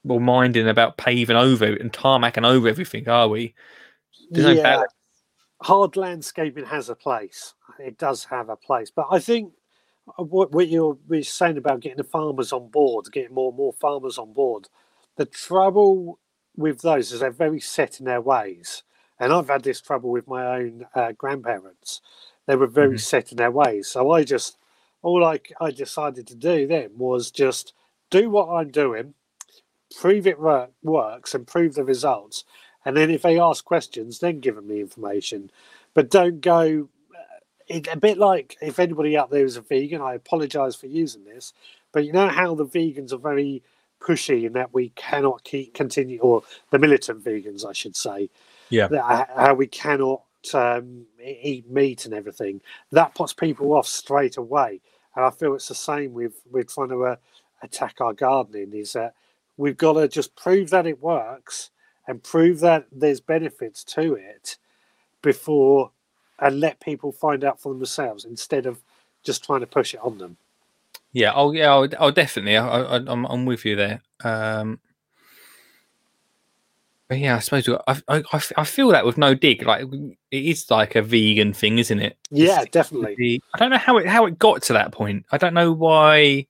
or 0.08 0.20
minding 0.20 0.68
about 0.68 0.98
paving 0.98 1.38
over 1.38 1.66
and 1.66 1.94
tarmacking 1.94 2.46
over 2.46 2.68
everything, 2.68 3.08
are 3.08 3.30
we? 3.30 3.54
There's 4.30 4.46
no 4.48 4.56
yeah, 4.56 4.64
balance. 4.64 4.94
hard 5.62 5.96
landscaping 5.96 6.66
has 6.66 6.90
a 6.90 6.96
place. 6.96 7.54
It 7.80 7.98
does 7.98 8.26
have 8.26 8.50
a 8.50 8.58
place, 8.58 8.92
but 8.92 9.08
I 9.10 9.20
think 9.20 9.54
uh, 10.20 10.24
what, 10.24 10.52
what 10.52 10.68
you're, 10.68 10.94
what 11.08 11.16
you're 11.16 11.24
saying 11.24 11.58
about 11.58 11.80
getting 11.80 11.98
the 11.98 12.04
farmers 12.04 12.52
on 12.52 12.70
board, 12.70 13.06
getting 13.12 13.34
more 13.34 13.50
and 13.50 13.58
more 13.58 13.74
farmers 13.74 14.18
on 14.18 14.34
board, 14.34 14.68
the 15.16 15.26
trouble 15.26 16.20
with 16.58 16.82
those 16.82 17.12
is 17.12 17.20
they're 17.22 17.32
very 17.32 17.60
set 17.60 18.00
in 18.00 18.06
their 18.06 18.22
ways. 18.22 18.84
And 19.20 19.34
I've 19.34 19.50
had 19.50 19.64
this 19.64 19.82
trouble 19.82 20.12
with 20.12 20.28
my 20.28 20.46
own 20.58 20.86
uh, 20.96 21.14
grandparents. 21.14 22.02
They 22.48 22.56
were 22.56 22.68
very 22.68 22.96
Mhm. 22.96 23.02
set 23.02 23.32
in 23.32 23.38
their 23.38 23.52
ways. 23.52 23.90
So 23.90 24.12
I 24.12 24.24
just, 24.24 24.58
all 25.02 25.24
I, 25.26 25.40
I 25.62 25.72
decided 25.72 26.28
to 26.28 26.36
do 26.36 26.68
then 26.68 26.92
was 26.98 27.32
just 27.32 27.74
do 28.12 28.30
what 28.30 28.50
I'm 28.50 28.72
doing, 28.72 29.14
prove 30.00 30.28
it 30.28 30.40
work, 30.40 30.72
works, 30.84 31.36
and 31.36 31.48
prove 31.48 31.76
the 31.76 31.84
results. 31.84 32.46
And 32.86 32.98
then 32.98 33.12
if 33.12 33.24
they 33.24 33.40
ask 33.40 33.66
questions, 33.66 34.20
then 34.20 34.40
give 34.42 34.56
them 34.56 34.68
the 34.68 34.80
information. 34.82 35.52
But 35.94 36.12
don't 36.12 36.42
go. 36.42 36.90
uh, 37.16 37.20
It, 37.68 37.88
a 37.92 37.98
bit 37.98 38.18
like 38.18 38.58
if 38.62 38.80
anybody 38.80 39.18
out 39.18 39.32
there 39.32 39.46
is 39.46 39.58
a 39.58 39.62
vegan, 39.62 40.02
I 40.02 40.16
apologize 40.16 40.76
for 40.76 40.88
using 40.88 41.24
this, 41.26 41.54
but 41.94 42.06
you 42.06 42.14
know 42.14 42.30
how 42.30 42.56
the 42.56 42.66
vegans 42.66 43.14
are 43.14 43.18
very 43.18 43.64
pushy 44.04 44.46
in 44.46 44.54
that 44.54 44.74
we 44.74 44.90
cannot 44.92 45.44
keep 45.46 45.74
continue, 45.74 46.20
or 46.20 46.44
the 46.72 46.80
militant 46.80 47.24
vegans, 47.24 47.66
I 47.66 47.74
should 47.74 47.96
say, 47.96 48.30
Yeah. 48.70 48.88
that, 48.90 49.30
how 49.36 49.54
we 49.56 49.68
cannot 49.68 50.24
um, 50.54 51.06
eat 51.24 51.70
meat 51.72 52.06
and 52.06 52.14
everything. 52.14 52.62
That 52.92 53.16
puts 53.16 53.34
people 53.34 53.74
off 53.74 53.88
straight 53.88 54.38
away. 54.38 54.82
And 55.16 55.26
I 55.26 55.32
feel 55.32 55.56
it's 55.56 55.70
the 55.70 55.76
same 55.76 56.14
with 56.14 56.36
with 56.52 56.74
trying 56.74 56.90
to 56.90 57.06
uh, 57.06 57.16
attack 57.64 58.02
our 58.02 58.14
gardening. 58.14 58.74
Is 58.74 58.94
that 58.94 59.16
we've 59.58 59.78
got 59.78 59.94
to 59.94 60.08
just 60.08 60.36
prove 60.36 60.72
that 60.72 60.88
it 60.88 61.02
works 61.02 61.72
and 62.08 62.24
prove 62.24 62.60
that 62.62 62.88
there's 62.92 63.22
benefits 63.22 63.84
to 63.86 64.16
it 64.16 64.58
before 65.22 65.92
and 66.40 66.60
let 66.60 66.80
people 66.82 67.12
find 67.12 67.44
out 67.44 67.62
for 67.62 67.74
themselves 67.74 68.26
instead 68.26 68.66
of 68.66 68.82
just 69.24 69.44
trying 69.46 69.62
to 69.62 69.68
push 69.68 69.94
it 69.94 70.02
on 70.04 70.18
them. 70.18 70.38
Yeah. 71.14 71.32
Oh, 71.36 71.52
yeah. 71.52 71.74
Oh, 71.74 71.88
oh 72.00 72.12
definitely. 72.12 72.58
I, 72.58 72.68
I, 72.68 72.96
I'm, 73.08 73.26
I'm 73.26 73.46
with 73.46 73.64
you 73.66 73.76
there. 73.76 74.02
Um, 74.24 74.80
but 77.08 77.20
yeah, 77.20 77.36
I 77.36 77.40
suppose 77.40 77.70
I, 77.70 77.74
I, 77.88 77.94
I, 77.94 77.98
I, 78.08 78.18
I 78.18 78.36
f- 78.38 78.52
I 78.58 78.64
feel 78.64 78.88
that 78.90 79.06
with 79.06 79.18
no 79.18 79.36
dig, 79.36 79.64
like 79.64 79.84
it 80.32 80.46
is 80.46 80.72
like 80.72 80.96
a 80.96 81.02
vegan 81.02 81.54
thing, 81.54 81.78
isn't 81.78 82.00
it? 82.00 82.18
Yeah, 82.32 82.54
It's- 82.62 82.70
definitely. 82.72 83.16
the- 83.18 83.44
I 83.54 83.60
don't 83.60 83.70
know 83.70 83.78
how 83.78 83.98
it 83.98 84.08
how 84.08 84.26
it 84.26 84.40
got 84.40 84.64
to 84.64 84.74
that 84.74 84.92
point. 84.92 85.26
I 85.32 85.38
don't 85.38 85.54
know 85.54 85.72
why. 85.72 86.48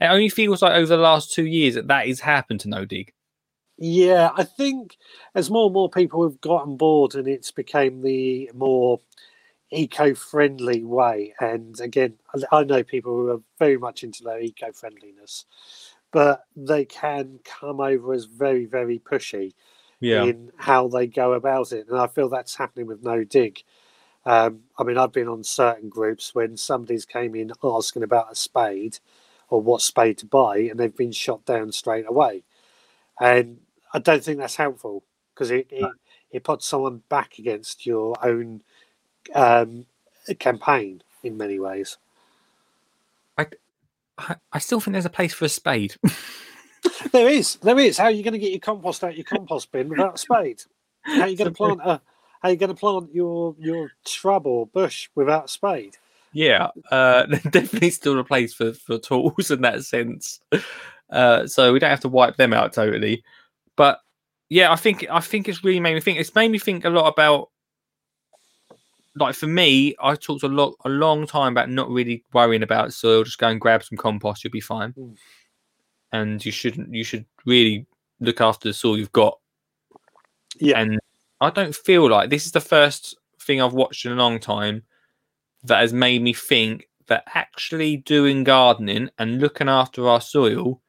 It 0.00 0.06
only 0.06 0.30
feels 0.30 0.62
like 0.62 0.72
over 0.72 0.86
the 0.86 0.96
last 1.02 1.32
two 1.34 1.44
years 1.46 1.74
that 1.74 1.88
that 1.88 2.08
has 2.08 2.20
happened 2.20 2.60
to 2.60 2.68
No 2.68 2.84
Dig. 2.86 3.12
Yeah, 3.76 4.30
I 4.34 4.44
think 4.44 4.96
as 5.34 5.50
more 5.50 5.66
and 5.66 5.74
more 5.74 5.90
people 5.90 6.22
have 6.24 6.40
gotten 6.40 6.76
board 6.76 7.14
and 7.14 7.28
it's 7.28 7.50
became 7.50 8.02
the 8.02 8.50
more 8.54 9.00
eco-friendly 9.70 10.84
way. 10.84 11.34
And 11.40 11.78
again, 11.80 12.18
I- 12.52 12.64
know 12.64 12.82
people 12.82 13.12
who 13.12 13.28
are 13.30 13.42
very 13.58 13.78
much 13.78 14.02
into 14.04 14.24
their 14.24 14.40
eco-friendliness, 14.40 15.46
but 16.12 16.44
they 16.56 16.84
can 16.84 17.38
come 17.44 17.80
over 17.80 18.12
as 18.12 18.24
very, 18.24 18.66
very 18.66 18.98
pushy 18.98 19.54
in 20.26 20.50
how 20.56 20.88
they 20.88 21.06
go 21.06 21.34
about 21.34 21.72
it. 21.72 21.86
And 21.88 21.98
I 21.98 22.06
feel 22.08 22.28
that's 22.28 22.56
happening 22.56 22.86
with 22.86 23.02
No 23.02 23.22
Dig. 23.24 23.62
Um, 24.26 24.60
I 24.78 24.82
mean, 24.82 24.98
I've 24.98 25.12
been 25.12 25.28
on 25.28 25.44
certain 25.44 25.88
groups 25.88 26.34
when 26.34 26.56
somebody's 26.56 27.04
came 27.06 27.34
in 27.34 27.52
asking 27.62 28.02
about 28.02 28.32
a 28.32 28.34
spade 28.34 28.98
or 29.48 29.60
what 29.62 29.82
spade 29.82 30.18
to 30.18 30.26
buy, 30.26 30.58
and 30.58 30.78
they've 30.78 30.96
been 30.96 31.12
shot 31.12 31.44
down 31.44 31.72
straight 31.72 32.06
away. 32.08 32.42
And 33.20 33.60
I 33.92 33.98
don't 33.98 34.22
think 34.22 34.38
that's 34.38 34.56
helpful 34.56 35.04
because 35.34 35.50
it, 35.50 35.66
it, 35.70 35.82
it 36.30 36.44
puts 36.44 36.66
someone 36.66 37.02
back 37.08 37.38
against 37.38 37.86
your 37.86 38.16
own 38.24 38.62
um, 39.34 39.86
campaign 40.38 41.02
in 41.22 41.36
many 41.36 41.58
ways. 41.58 41.98
I, 43.38 43.46
I 44.52 44.58
still 44.58 44.80
think 44.80 44.92
there's 44.92 45.06
a 45.06 45.10
place 45.10 45.34
for 45.34 45.44
a 45.44 45.48
spade. 45.48 45.96
There 47.12 47.28
is, 47.28 47.56
there 47.56 47.78
is. 47.78 47.98
How 47.98 48.04
are 48.04 48.10
you 48.10 48.22
going 48.22 48.32
to 48.32 48.38
get 48.38 48.52
your 48.52 48.60
compost 48.60 49.04
out 49.04 49.14
your 49.14 49.24
compost 49.24 49.70
bin 49.70 49.90
without 49.90 50.14
a 50.14 50.18
spade? 50.18 50.62
How 51.02 51.22
are 51.22 51.28
you 51.28 51.36
going 51.36 51.50
to 51.52 51.54
plant 51.54 51.80
a? 51.84 52.00
How 52.40 52.48
are 52.48 52.50
you 52.52 52.56
going 52.56 52.74
to 52.74 52.74
plant 52.74 53.14
your 53.14 53.54
your 53.58 53.90
shrub 54.06 54.46
or 54.46 54.66
bush 54.66 55.10
without 55.14 55.44
a 55.44 55.48
spade? 55.48 55.98
yeah, 56.32 56.68
uh, 56.90 57.26
definitely 57.50 57.90
still 57.90 58.18
a 58.18 58.24
place 58.24 58.54
for, 58.54 58.72
for 58.72 58.98
tools 58.98 59.50
in 59.50 59.62
that 59.62 59.84
sense. 59.84 60.40
Uh, 61.10 61.46
so 61.46 61.72
we 61.72 61.78
don't 61.78 61.90
have 61.90 62.00
to 62.00 62.08
wipe 62.08 62.36
them 62.36 62.52
out 62.52 62.72
totally. 62.72 63.24
But 63.76 64.00
yeah, 64.48 64.72
I 64.72 64.76
think 64.76 65.06
I 65.10 65.20
think 65.20 65.48
it's 65.48 65.64
really 65.64 65.80
made 65.80 65.94
me 65.94 66.00
think. 66.00 66.18
It's 66.18 66.34
made 66.34 66.50
me 66.50 66.58
think 66.58 66.84
a 66.84 66.90
lot 66.90 67.08
about 67.08 67.50
like 69.16 69.34
for 69.34 69.46
me, 69.46 69.94
I 70.00 70.14
talked 70.14 70.42
a 70.42 70.48
lot 70.48 70.74
a 70.84 70.88
long 70.88 71.26
time 71.26 71.52
about 71.52 71.70
not 71.70 71.90
really 71.90 72.24
worrying 72.32 72.62
about 72.62 72.92
soil. 72.92 73.24
Just 73.24 73.38
go 73.38 73.48
and 73.48 73.60
grab 73.60 73.82
some 73.82 73.98
compost, 73.98 74.44
you'll 74.44 74.50
be 74.50 74.60
fine. 74.60 74.92
Mm. 74.92 75.16
And 76.12 76.44
you 76.44 76.52
shouldn't. 76.52 76.92
You 76.94 77.04
should 77.04 77.24
really 77.46 77.86
look 78.20 78.40
after 78.40 78.68
the 78.68 78.74
soil 78.74 78.98
you've 78.98 79.12
got. 79.12 79.38
Yeah. 80.58 80.80
And 80.80 81.00
I 81.40 81.50
don't 81.50 81.74
feel 81.74 82.08
like 82.08 82.30
this 82.30 82.46
is 82.46 82.52
the 82.52 82.60
first 82.60 83.16
thing 83.40 83.60
I've 83.60 83.72
watched 83.72 84.04
in 84.04 84.12
a 84.12 84.16
long 84.16 84.38
time 84.38 84.82
that 85.64 85.80
has 85.80 85.92
made 85.92 86.22
me 86.22 86.32
think 86.32 86.88
that 87.06 87.24
actually 87.34 87.98
doing 87.98 88.44
gardening 88.44 89.10
and 89.18 89.40
looking 89.40 89.68
after 89.68 90.06
our 90.08 90.20
soil 90.20 90.80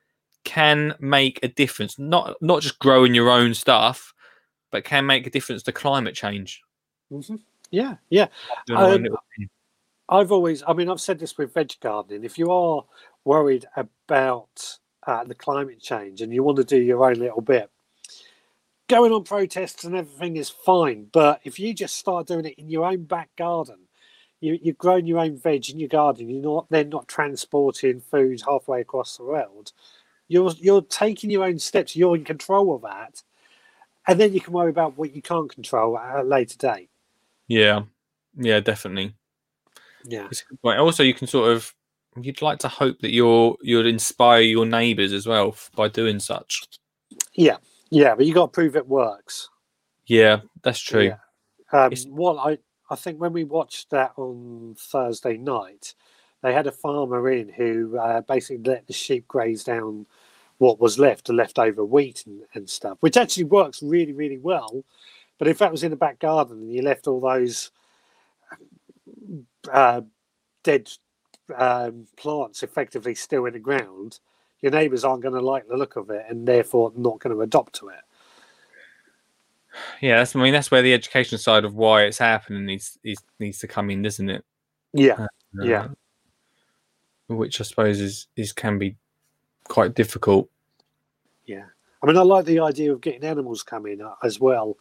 can 0.43 0.95
make 0.99 1.39
a 1.43 1.47
difference. 1.47 1.97
Not 1.97 2.35
not 2.41 2.61
just 2.61 2.79
growing 2.79 3.15
your 3.15 3.29
own 3.29 3.53
stuff, 3.53 4.13
but 4.71 4.83
can 4.83 5.05
make 5.05 5.25
a 5.25 5.31
difference 5.31 5.63
to 5.63 5.71
climate 5.71 6.15
change. 6.15 6.61
hmm 7.09 7.35
Yeah, 7.71 7.95
yeah. 8.09 8.27
Doing 8.67 8.79
our 8.79 8.89
own 8.89 9.07
Um. 9.07 9.17
I've 10.09 10.31
always, 10.33 10.61
I 10.67 10.73
mean, 10.73 10.89
I've 10.89 10.99
said 11.01 11.19
this 11.19 11.37
with 11.37 11.53
veg 11.53 11.73
gardening. 11.79 12.25
If 12.25 12.37
you 12.37 12.51
are 12.51 12.83
worried 13.23 13.65
about 13.77 14.77
uh, 15.07 15.23
the 15.23 15.35
climate 15.35 15.79
change 15.79 16.21
and 16.21 16.33
you 16.33 16.43
want 16.43 16.57
to 16.57 16.65
do 16.65 16.77
your 16.77 17.09
own 17.09 17.15
little 17.15 17.41
bit, 17.41 17.69
going 18.89 19.13
on 19.13 19.23
protests 19.23 19.85
and 19.85 19.95
everything 19.95 20.35
is 20.35 20.49
fine. 20.49 21.07
But 21.13 21.39
if 21.45 21.59
you 21.59 21.73
just 21.73 21.95
start 21.95 22.27
doing 22.27 22.45
it 22.45 22.59
in 22.59 22.69
your 22.69 22.85
own 22.85 23.05
back 23.05 23.29
garden, 23.37 23.87
you, 24.41 24.59
you've 24.61 24.77
grown 24.77 25.07
your 25.07 25.19
own 25.19 25.37
veg 25.37 25.69
in 25.69 25.79
your 25.79 25.87
garden. 25.87 26.29
You're 26.29 26.43
not 26.43 26.67
then 26.69 26.89
not 26.89 27.07
transporting 27.07 28.01
food 28.01 28.41
halfway 28.45 28.81
across 28.81 29.15
the 29.15 29.23
world. 29.23 29.71
You're 30.27 30.51
you're 30.59 30.81
taking 30.81 31.31
your 31.31 31.45
own 31.45 31.57
steps. 31.57 31.95
You're 31.95 32.17
in 32.17 32.25
control 32.25 32.75
of 32.75 32.81
that, 32.81 33.23
and 34.07 34.19
then 34.19 34.33
you 34.33 34.41
can 34.41 34.53
worry 34.53 34.69
about 34.69 34.97
what 34.97 35.15
you 35.15 35.21
can't 35.21 35.53
control 35.53 35.97
at 35.97 36.19
a 36.19 36.23
later 36.23 36.57
date. 36.57 36.90
Yeah, 37.51 37.81
yeah, 38.37 38.61
definitely. 38.61 39.13
Yeah. 40.05 40.27
It's 40.31 40.41
a 40.41 40.45
good 40.45 40.61
point. 40.61 40.79
Also, 40.79 41.03
you 41.03 41.13
can 41.13 41.27
sort 41.27 41.51
of 41.51 41.73
you'd 42.21 42.41
like 42.41 42.59
to 42.59 42.69
hope 42.69 42.99
that 42.99 43.11
you're 43.11 43.57
you'll 43.61 43.87
inspire 43.87 44.39
your 44.39 44.65
neighbours 44.65 45.11
as 45.11 45.27
well 45.27 45.57
by 45.75 45.89
doing 45.89 46.21
such. 46.21 46.61
Yeah, 47.33 47.57
yeah, 47.89 48.15
but 48.15 48.25
you 48.25 48.33
got 48.33 48.45
to 48.45 48.51
prove 48.51 48.77
it 48.77 48.87
works. 48.87 49.49
Yeah, 50.05 50.39
that's 50.63 50.79
true. 50.79 51.11
Yeah. 51.11 51.17
Um, 51.73 51.91
what 52.07 52.35
I 52.35 52.57
I 52.89 52.95
think 52.95 53.19
when 53.19 53.33
we 53.33 53.43
watched 53.43 53.89
that 53.89 54.13
on 54.15 54.77
Thursday 54.79 55.35
night, 55.35 55.93
they 56.43 56.53
had 56.53 56.67
a 56.67 56.71
farmer 56.71 57.29
in 57.29 57.49
who 57.49 57.97
uh, 57.97 58.21
basically 58.21 58.63
let 58.63 58.87
the 58.87 58.93
sheep 58.93 59.27
graze 59.27 59.65
down 59.65 60.05
what 60.57 60.79
was 60.79 60.97
left, 60.97 61.27
the 61.27 61.33
leftover 61.33 61.83
wheat 61.83 62.23
and, 62.25 62.43
and 62.53 62.69
stuff, 62.69 62.97
which 63.01 63.17
actually 63.17 63.43
works 63.43 63.83
really 63.83 64.13
really 64.13 64.37
well. 64.37 64.85
But 65.41 65.47
if 65.47 65.57
that 65.57 65.71
was 65.71 65.81
in 65.81 65.89
the 65.89 65.97
back 65.97 66.19
garden 66.19 66.59
and 66.59 66.71
you 66.71 66.83
left 66.83 67.07
all 67.07 67.19
those 67.19 67.71
uh, 69.73 70.01
dead 70.61 70.87
um, 71.57 72.05
plants 72.15 72.61
effectively 72.61 73.15
still 73.15 73.47
in 73.47 73.53
the 73.53 73.59
ground, 73.59 74.19
your 74.61 74.71
neighbours 74.71 75.03
aren't 75.03 75.23
going 75.23 75.33
to 75.33 75.41
like 75.41 75.67
the 75.67 75.77
look 75.77 75.95
of 75.95 76.11
it 76.11 76.27
and 76.29 76.47
therefore 76.47 76.93
not 76.95 77.17
going 77.17 77.35
to 77.35 77.41
adopt 77.41 77.73
to 77.79 77.87
it. 77.87 78.01
Yeah, 79.99 80.17
that's 80.17 80.35
I 80.35 80.43
mean 80.43 80.53
that's 80.53 80.69
where 80.69 80.83
the 80.83 80.93
education 80.93 81.39
side 81.39 81.65
of 81.65 81.73
why 81.73 82.03
it's 82.03 82.19
happening 82.19 82.63
needs 82.67 82.99
needs, 83.03 83.23
needs 83.39 83.57
to 83.61 83.67
come 83.67 83.89
in, 83.89 84.03
doesn't 84.03 84.29
it? 84.29 84.45
Yeah, 84.93 85.25
Yeah. 85.55 85.87
Uh, 87.31 87.35
Which 87.35 87.59
I 87.59 87.63
suppose 87.63 87.99
is 87.99 88.27
is 88.35 88.53
can 88.53 88.77
be 88.77 88.95
quite 89.63 89.95
difficult. 89.95 90.51
Yeah, 91.47 91.65
I 92.03 92.05
mean, 92.05 92.17
I 92.17 92.21
like 92.21 92.45
the 92.45 92.59
idea 92.59 92.93
of 92.93 93.01
getting 93.01 93.23
animals 93.23 93.63
coming 93.63 94.01
uh, 94.01 94.13
as 94.21 94.39
well 94.39 94.77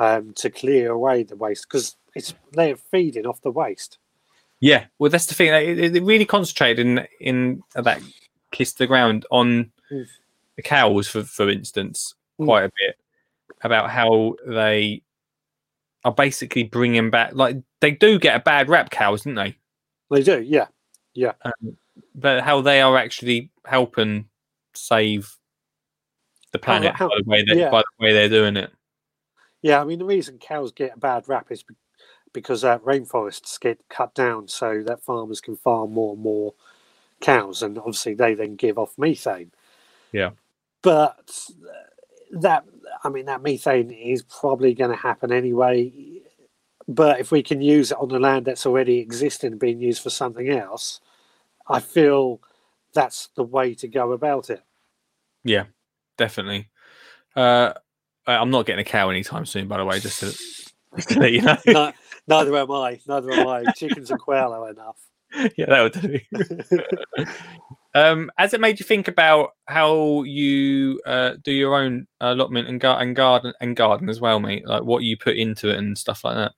um, 0.00 0.32
to 0.34 0.48
clear 0.50 0.90
away 0.90 1.22
the 1.24 1.36
waste 1.36 1.66
because 1.68 1.96
it's 2.14 2.34
they're 2.52 2.76
feeding 2.76 3.26
off 3.26 3.40
the 3.42 3.50
waste. 3.50 3.98
Yeah, 4.60 4.86
well, 4.98 5.10
that's 5.10 5.26
the 5.26 5.34
thing. 5.34 5.50
They, 5.50 5.88
they- 5.88 6.00
really 6.00 6.24
concentrated 6.26 6.84
in 6.86 7.06
in 7.20 7.62
that 7.74 8.00
kiss 8.50 8.72
the 8.72 8.86
ground 8.86 9.26
on 9.30 9.70
Mm. 9.92 10.06
the 10.56 10.62
cows, 10.62 11.08
for 11.08 11.22
for 11.24 11.48
instance, 11.50 12.14
Mm. 12.38 12.46
quite 12.46 12.64
a 12.64 12.72
bit 12.78 12.96
about 13.62 13.90
how 13.90 14.36
they 14.46 15.02
are 16.04 16.12
basically 16.14 16.62
bringing 16.64 17.10
back. 17.10 17.34
Like 17.34 17.56
they 17.80 17.90
do 17.90 18.18
get 18.18 18.36
a 18.36 18.40
bad 18.40 18.68
rap, 18.68 18.90
cows, 18.90 19.24
don't 19.24 19.34
they? 19.34 19.56
They 20.10 20.22
do, 20.22 20.40
yeah, 20.40 20.68
Yeah. 21.14 21.32
But 22.14 22.42
how 22.42 22.60
they 22.62 22.80
are 22.80 22.96
actually 22.96 23.50
helping 23.64 24.28
save 24.74 25.36
the 26.52 26.58
planet 26.58 26.94
how- 26.94 27.08
by 27.08 27.16
the 27.22 27.30
way 27.30 27.44
they 27.44 27.58
yeah. 27.60 27.70
by 27.70 27.80
the 27.82 28.04
way 28.04 28.12
they're 28.12 28.28
doing 28.28 28.56
it. 28.56 28.70
Yeah. 29.62 29.80
I 29.80 29.84
mean, 29.84 29.98
the 29.98 30.04
reason 30.04 30.38
cows 30.38 30.72
get 30.72 30.96
a 30.96 30.98
bad 30.98 31.28
rap 31.28 31.50
is 31.50 31.64
because 32.32 32.64
uh, 32.64 32.78
rainforests 32.80 33.58
get 33.60 33.80
cut 33.88 34.14
down 34.14 34.48
so 34.48 34.82
that 34.86 35.02
farmers 35.02 35.40
can 35.40 35.56
farm 35.56 35.92
more 35.92 36.14
and 36.14 36.22
more 36.22 36.54
cows, 37.20 37.62
and 37.62 37.78
obviously 37.78 38.14
they 38.14 38.34
then 38.34 38.56
give 38.56 38.78
off 38.78 38.98
methane. 38.98 39.52
Yeah. 40.12 40.30
but 40.82 41.30
that 42.32 42.64
I 43.04 43.08
mean 43.08 43.26
that 43.26 43.42
methane 43.42 43.90
is 43.90 44.22
probably 44.22 44.74
going 44.74 44.90
to 44.90 44.96
happen 44.96 45.32
anyway. 45.32 45.92
But 46.88 47.20
if 47.20 47.30
we 47.30 47.42
can 47.42 47.62
use 47.62 47.92
it 47.92 47.98
on 47.98 48.08
the 48.08 48.18
land 48.18 48.46
that's 48.46 48.66
already 48.66 48.98
existing 48.98 49.52
and 49.52 49.60
being 49.60 49.80
used 49.80 50.02
for 50.02 50.10
something 50.10 50.48
else, 50.48 51.00
I 51.68 51.78
feel 51.78 52.40
that's 52.94 53.28
the 53.36 53.44
way 53.44 53.74
to 53.74 53.86
go 53.86 54.10
about 54.12 54.50
it. 54.50 54.62
Yeah, 55.44 55.66
definitely. 56.16 56.68
Uh, 57.36 57.74
I'm 58.36 58.50
not 58.50 58.66
getting 58.66 58.80
a 58.80 58.84
cow 58.84 59.10
anytime 59.10 59.46
soon, 59.46 59.68
by 59.68 59.78
the 59.78 59.84
way. 59.84 60.00
Just 60.00 60.20
to, 60.20 60.26
just 60.96 61.08
to 61.10 61.20
let 61.20 61.32
you 61.32 61.42
know. 61.42 61.56
no, 61.66 61.92
neither 62.28 62.56
am 62.56 62.70
I. 62.70 63.00
Neither 63.06 63.32
am 63.32 63.46
I. 63.46 63.64
Chickens 63.72 64.10
and 64.10 64.20
quail 64.20 64.52
are 64.52 64.70
enough. 64.70 64.96
yeah, 65.56 65.66
that 65.66 65.82
would 65.82 65.92
do. 65.92 67.24
um, 67.94 68.30
has 68.36 68.52
it 68.52 68.60
made 68.60 68.80
you 68.80 68.84
think 68.84 69.06
about 69.08 69.50
how 69.66 70.22
you 70.24 71.00
uh, 71.06 71.34
do 71.42 71.52
your 71.52 71.76
own 71.76 72.06
allotment 72.20 72.68
and, 72.68 72.80
gar- 72.80 73.00
and 73.00 73.14
garden 73.14 73.52
and 73.60 73.76
garden 73.76 74.08
as 74.08 74.20
well, 74.20 74.40
mate? 74.40 74.66
Like 74.66 74.82
what 74.82 75.04
you 75.04 75.16
put 75.16 75.36
into 75.36 75.68
it 75.70 75.76
and 75.76 75.96
stuff 75.96 76.24
like 76.24 76.34
that. 76.34 76.52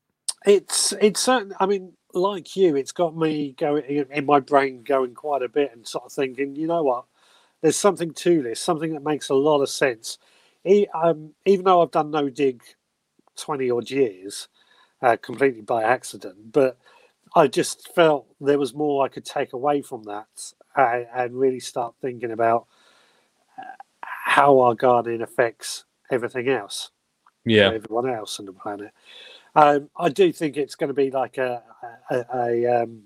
It's 0.44 0.92
it's 1.00 1.20
certain. 1.20 1.54
I 1.60 1.66
mean, 1.66 1.92
like 2.14 2.56
you, 2.56 2.76
it's 2.76 2.92
got 2.92 3.16
me 3.16 3.54
going 3.58 3.84
in 3.84 4.06
in 4.10 4.26
my 4.26 4.40
brain 4.40 4.82
going 4.82 5.14
quite 5.14 5.42
a 5.42 5.48
bit 5.48 5.72
and 5.72 5.86
sort 5.86 6.04
of 6.04 6.12
thinking, 6.12 6.56
you 6.56 6.66
know 6.66 6.82
what? 6.82 7.04
There's 7.60 7.76
something 7.76 8.12
to 8.14 8.42
this, 8.42 8.58
something 8.58 8.92
that 8.94 9.04
makes 9.04 9.28
a 9.28 9.34
lot 9.34 9.60
of 9.60 9.68
sense. 9.68 10.18
Um, 10.94 11.34
even 11.44 11.64
though 11.64 11.82
I've 11.82 11.90
done 11.90 12.10
no 12.10 12.28
dig 12.28 12.62
twenty 13.36 13.70
odd 13.70 13.90
years, 13.90 14.48
uh, 15.00 15.16
completely 15.20 15.62
by 15.62 15.82
accident, 15.82 16.52
but 16.52 16.78
I 17.34 17.46
just 17.48 17.92
felt 17.94 18.26
there 18.40 18.58
was 18.58 18.74
more 18.74 19.04
I 19.04 19.08
could 19.08 19.24
take 19.24 19.52
away 19.52 19.82
from 19.82 20.04
that 20.04 20.52
and, 20.76 21.06
and 21.14 21.38
really 21.38 21.60
start 21.60 21.94
thinking 22.00 22.30
about 22.30 22.66
uh, 23.58 23.62
how 24.02 24.60
our 24.60 24.74
gardening 24.74 25.22
affects 25.22 25.84
everything 26.10 26.48
else 26.48 26.90
Yeah, 27.44 27.70
everyone 27.70 28.08
else 28.08 28.38
on 28.38 28.46
the 28.46 28.52
planet. 28.52 28.92
Um, 29.54 29.90
I 29.96 30.08
do 30.08 30.32
think 30.32 30.56
it's 30.56 30.74
going 30.74 30.88
to 30.88 30.94
be 30.94 31.10
like 31.10 31.38
a, 31.38 31.62
a, 32.10 32.24
a 32.34 32.82
um, 32.82 33.02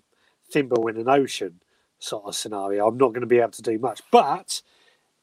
thimble 0.50 0.86
in 0.88 0.96
an 0.96 1.08
ocean 1.08 1.60
sort 1.98 2.24
of 2.24 2.34
scenario. 2.34 2.86
I'm 2.86 2.98
not 2.98 3.08
going 3.08 3.22
to 3.22 3.26
be 3.26 3.38
able 3.38 3.50
to 3.52 3.62
do 3.62 3.78
much, 3.78 4.02
but 4.12 4.62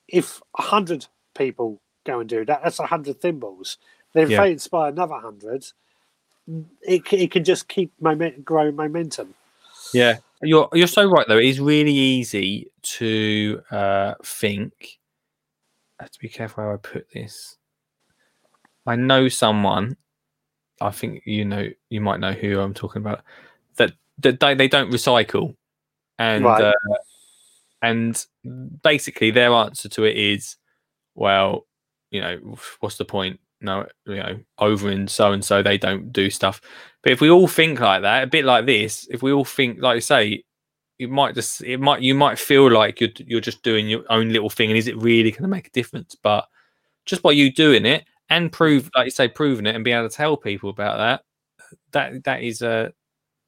if 0.08 0.42
a 0.58 0.64
hundred 0.64 1.08
people 1.36 1.82
go 2.06 2.20
and 2.20 2.30
do 2.30 2.46
that, 2.46 2.62
that's 2.64 2.80
a 2.80 2.86
hundred 2.86 3.22
thimbles. 3.22 3.78
Then 4.14 4.24
if 4.24 4.30
Yeah. 4.32 4.44
they 4.44 4.52
inspire 4.52 4.90
another 4.92 5.16
hundred, 5.16 5.66
it, 6.82 7.02
it 7.12 7.32
can 7.32 7.44
just 7.44 7.68
keep 7.68 7.92
moment, 8.02 8.44
growing 8.46 8.76
momentum. 8.76 9.34
yeah. 9.94 10.18
You're 10.46 10.68
you're 10.74 10.88
so 10.88 11.10
right 11.10 11.26
though. 11.26 11.38
It 11.38 11.46
is 11.46 11.62
really 11.62 11.94
easy 11.94 12.70
to 12.82 13.62
uh, 13.72 14.16
think. 14.26 15.00
I 16.00 16.04
have 16.04 16.12
to 16.12 16.20
be 16.20 16.28
careful 16.28 16.66
how 16.66 16.74
I 16.74 16.78
put 16.78 17.08
this. 17.14 17.58
I 18.86 18.98
know 18.98 19.30
someone. 19.30 19.96
I 20.82 20.92
think 20.92 21.22
you 21.26 21.46
know 21.46 21.70
you 21.90 22.02
might 22.02 22.20
know 22.20 22.34
who 22.34 22.60
I'm 22.60 22.74
talking 22.74 23.02
about. 23.02 23.22
That 23.78 23.94
that 24.18 24.42
they, 24.42 24.54
they 24.54 24.68
don't 24.68 24.92
recycle, 24.92 25.56
and 26.20 26.44
Right. 26.44 26.62
uh, 26.62 26.74
and 27.82 28.26
basically 28.84 29.32
their 29.32 29.54
answer 29.54 29.88
to 29.88 30.04
it 30.04 30.18
is, 30.18 30.58
well, 31.16 31.66
you 32.14 32.22
know, 32.22 32.58
what's 32.80 32.98
the 32.98 33.06
point? 33.06 33.40
No, 33.60 33.88
you 34.06 34.18
know, 34.18 34.40
over 34.60 34.92
in 34.92 35.08
so 35.08 35.32
and 35.32 35.44
so 35.44 35.64
they 35.64 35.78
don't 35.78 36.14
do 36.14 36.30
stuff. 36.30 36.62
But 37.02 37.12
if 37.12 37.22
we 37.22 37.30
all 37.30 37.48
think 37.48 37.80
like 37.80 38.04
that, 38.04 38.24
a 38.24 38.28
bit 38.28 38.46
like 38.46 38.66
this, 38.66 39.08
if 39.10 39.24
we 39.24 39.32
all 39.32 39.46
think 39.46 39.82
like 39.82 39.96
you 39.96 40.02
say, 40.02 40.44
it 41.00 41.10
might 41.10 41.34
just 41.34 41.62
it 41.64 41.80
might 41.80 42.02
you 42.02 42.14
might 42.14 42.38
feel 42.38 42.72
like 42.72 43.02
you're 43.02 43.10
you're 43.18 43.42
just 43.42 43.64
doing 43.64 43.90
your 43.90 44.04
own 44.10 44.30
little 44.30 44.50
thing, 44.50 44.70
and 44.70 44.78
is 44.78 44.88
it 44.88 44.98
really 44.98 45.32
going 45.32 45.42
to 45.42 45.48
make 45.48 45.68
a 45.68 45.72
difference? 45.72 46.16
But 46.16 46.48
just 47.06 47.24
by 47.24 47.32
you 47.32 47.52
doing 47.52 47.86
it 47.86 48.06
and 48.30 48.52
prove, 48.52 48.90
like 48.96 49.06
you 49.06 49.12
say, 49.12 49.28
proving 49.28 49.66
it 49.66 49.76
and 49.76 49.84
being 49.84 49.98
able 49.98 50.08
to 50.08 50.16
tell 50.16 50.38
people 50.38 50.70
about 50.70 50.98
that, 50.98 51.24
that 51.94 52.24
that 52.26 52.44
is 52.44 52.62
a 52.62 52.94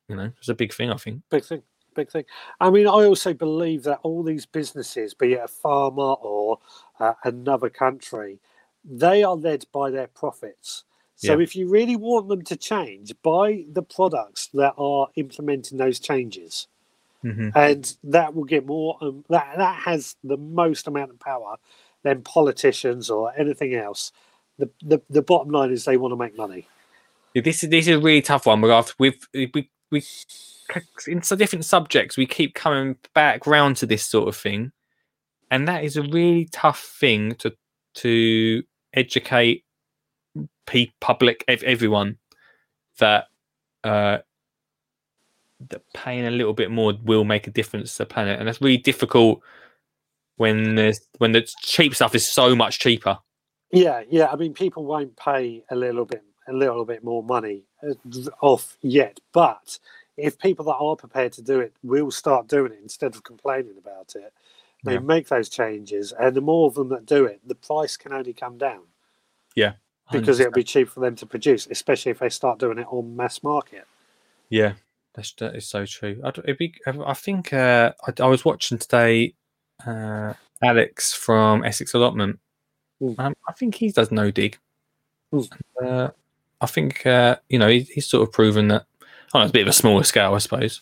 you 0.09 0.15
know 0.15 0.31
it's 0.39 0.49
a 0.49 0.55
big 0.55 0.73
thing. 0.73 0.91
I 0.91 0.97
think. 0.97 1.21
Big 1.29 1.45
thing, 1.45 1.61
big 1.93 2.09
thing. 2.09 2.25
I 2.59 2.71
mean, 2.71 2.87
I 2.87 3.05
also 3.05 3.33
believe 3.33 3.83
that 3.83 3.99
all 4.01 4.23
these 4.23 4.47
businesses, 4.47 5.13
be 5.13 5.33
it 5.33 5.43
a 5.43 5.47
farmer 5.47 6.13
or 6.13 6.59
uh, 6.99 7.13
another 7.25 7.69
country, 7.69 8.39
they 8.87 9.23
are 9.23 9.35
led 9.35 9.65
by 9.73 9.89
their 9.89 10.07
profits. 10.07 10.83
So 11.15 11.33
Yeah. 11.33 11.43
if 11.43 11.55
you 11.55 11.69
really 11.69 11.95
want 11.95 12.27
them 12.27 12.43
to 12.43 12.55
change, 12.55 13.13
buy 13.23 13.65
the 13.71 13.81
products 13.81 14.47
that 14.53 14.73
are 14.77 15.07
implementing 15.15 15.77
those 15.77 15.99
changes, 15.99 16.67
hmm 17.21 17.49
and 17.55 17.95
that 18.03 18.35
will 18.35 18.43
get 18.43 18.65
more. 18.65 18.97
Um, 19.01 19.23
that 19.29 19.57
that 19.57 19.83
has 19.83 20.15
the 20.23 20.37
most 20.37 20.87
amount 20.87 21.11
of 21.11 21.19
power 21.19 21.55
than 22.03 22.21
politicians 22.21 23.09
or 23.09 23.33
anything 23.37 23.73
else. 23.73 24.11
The, 24.59 24.69
the 24.81 25.01
the 25.09 25.21
bottom 25.21 25.51
line 25.51 25.71
is 25.71 25.85
they 25.85 25.97
want 25.97 26.11
to 26.11 26.17
make 26.17 26.37
money. 26.37 26.67
Yeah, 27.33 27.41
this 27.41 27.63
is 27.63 27.69
this 27.69 27.87
is 27.87 27.95
a 27.95 27.99
really 27.99 28.21
tough 28.21 28.45
one. 28.45 28.61
Because 28.61 28.93
we've 28.99 29.27
we 29.33 29.69
we 29.91 30.03
in 31.07 31.21
so 31.21 31.35
different 31.35 31.65
subjects 31.65 32.17
we 32.17 32.25
keep 32.25 32.55
coming 32.55 32.97
back 33.13 33.45
round 33.47 33.77
to 33.77 33.85
this 33.85 34.03
sort 34.03 34.27
of 34.27 34.35
thing, 34.35 34.71
and 35.49 35.67
that 35.67 35.83
is 35.83 35.97
a 35.97 36.01
really 36.01 36.45
tough 36.51 36.81
thing 36.99 37.35
to 37.35 37.53
to 37.95 38.63
educate 38.95 39.63
pe- 40.65 40.91
public 40.99 41.43
ev- 41.47 41.63
everyone 41.63 42.17
that 42.99 43.25
uh 43.83 44.19
that 45.69 45.81
paying 45.93 46.25
a 46.25 46.31
little 46.31 46.53
bit 46.53 46.71
more 46.71 46.93
will 47.03 47.23
make 47.23 47.47
a 47.47 47.51
difference 47.51 47.93
to 47.93 47.99
the 47.99 48.05
planet, 48.05 48.39
and 48.39 48.47
that's 48.47 48.61
really 48.61 48.77
difficult 48.77 49.41
when 50.37 50.75
there's 50.75 50.99
when 51.17 51.31
the 51.31 51.47
cheap 51.61 51.95
stuff 51.95 52.15
is 52.15 52.29
so 52.29 52.55
much 52.55 52.79
cheaper. 52.79 53.17
Yeah, 53.71 54.03
yeah. 54.09 54.27
I 54.31 54.35
mean, 54.35 54.53
people 54.53 54.85
won't 54.85 55.15
pay 55.15 55.63
a 55.69 55.75
little 55.75 56.05
bit, 56.05 56.23
a 56.47 56.53
little 56.53 56.85
bit 56.85 57.03
more 57.03 57.23
money 57.23 57.63
uh, 57.83 57.93
off 58.41 58.77
yet, 58.81 59.19
but 59.33 59.79
if 60.17 60.37
people 60.37 60.65
that 60.65 60.75
are 60.75 60.95
prepared 60.95 61.33
to 61.33 61.41
do 61.41 61.59
it 61.59 61.73
will 61.83 62.11
start 62.11 62.47
doing 62.47 62.71
it 62.71 62.79
instead 62.81 63.15
of 63.15 63.23
complaining 63.23 63.75
about 63.77 64.13
it, 64.15 64.33
they 64.85 64.93
Yeah. 64.93 64.99
make 64.99 65.27
those 65.27 65.49
changes, 65.49 66.13
and 66.13 66.35
the 66.35 66.41
more 66.41 66.67
of 66.67 66.75
them 66.75 66.89
that 66.89 67.05
do 67.05 67.25
it, 67.25 67.41
the 67.45 67.55
price 67.55 67.97
can 67.97 68.13
only 68.13 68.33
come 68.33 68.57
down 68.57 68.83
Yeah. 69.55 69.73
because 70.11 70.39
it'll 70.39 70.53
be 70.53 70.63
cheap 70.63 70.89
for 70.89 70.99
them 70.99 71.15
to 71.17 71.25
produce, 71.25 71.67
especially 71.67 72.11
if 72.11 72.19
they 72.19 72.29
start 72.29 72.59
doing 72.59 72.77
it 72.79 72.87
on 72.89 73.15
mass 73.15 73.43
market. 73.43 73.85
Yeah, 74.49 74.73
that's 75.13 75.33
that 75.33 75.55
is 75.55 75.67
so 75.67 75.85
true. 75.85 76.21
I'd, 76.23 76.37
it'd 76.37 76.57
be, 76.57 76.75
I 76.85 77.13
think 77.13 77.51
uh, 77.51 77.93
I, 78.07 78.23
I 78.23 78.27
was 78.27 78.45
watching 78.45 78.77
today. 78.77 79.33
Uh, 79.85 80.33
Alex 80.63 81.13
from 81.13 81.65
Essex 81.65 81.93
Allotment. 81.93 82.39
Mm. 83.01 83.19
Um, 83.19 83.35
I 83.47 83.51
think 83.53 83.75
he 83.75 83.91
does 83.91 84.09
no 84.11 84.31
dig. 84.31 84.57
Mm. 85.33 85.49
Uh, 85.83 86.11
I 86.61 86.65
think 86.65 87.05
uh, 87.05 87.37
you 87.49 87.59
know 87.59 87.67
he, 87.67 87.81
he's 87.81 88.05
sort 88.05 88.27
of 88.27 88.33
proven 88.33 88.69
that. 88.69 88.85
Oh, 89.33 89.41
it's 89.41 89.49
a 89.49 89.53
bit 89.53 89.63
of 89.63 89.67
a 89.67 89.73
smaller 89.73 90.03
scale, 90.03 90.33
I 90.33 90.37
suppose. 90.37 90.81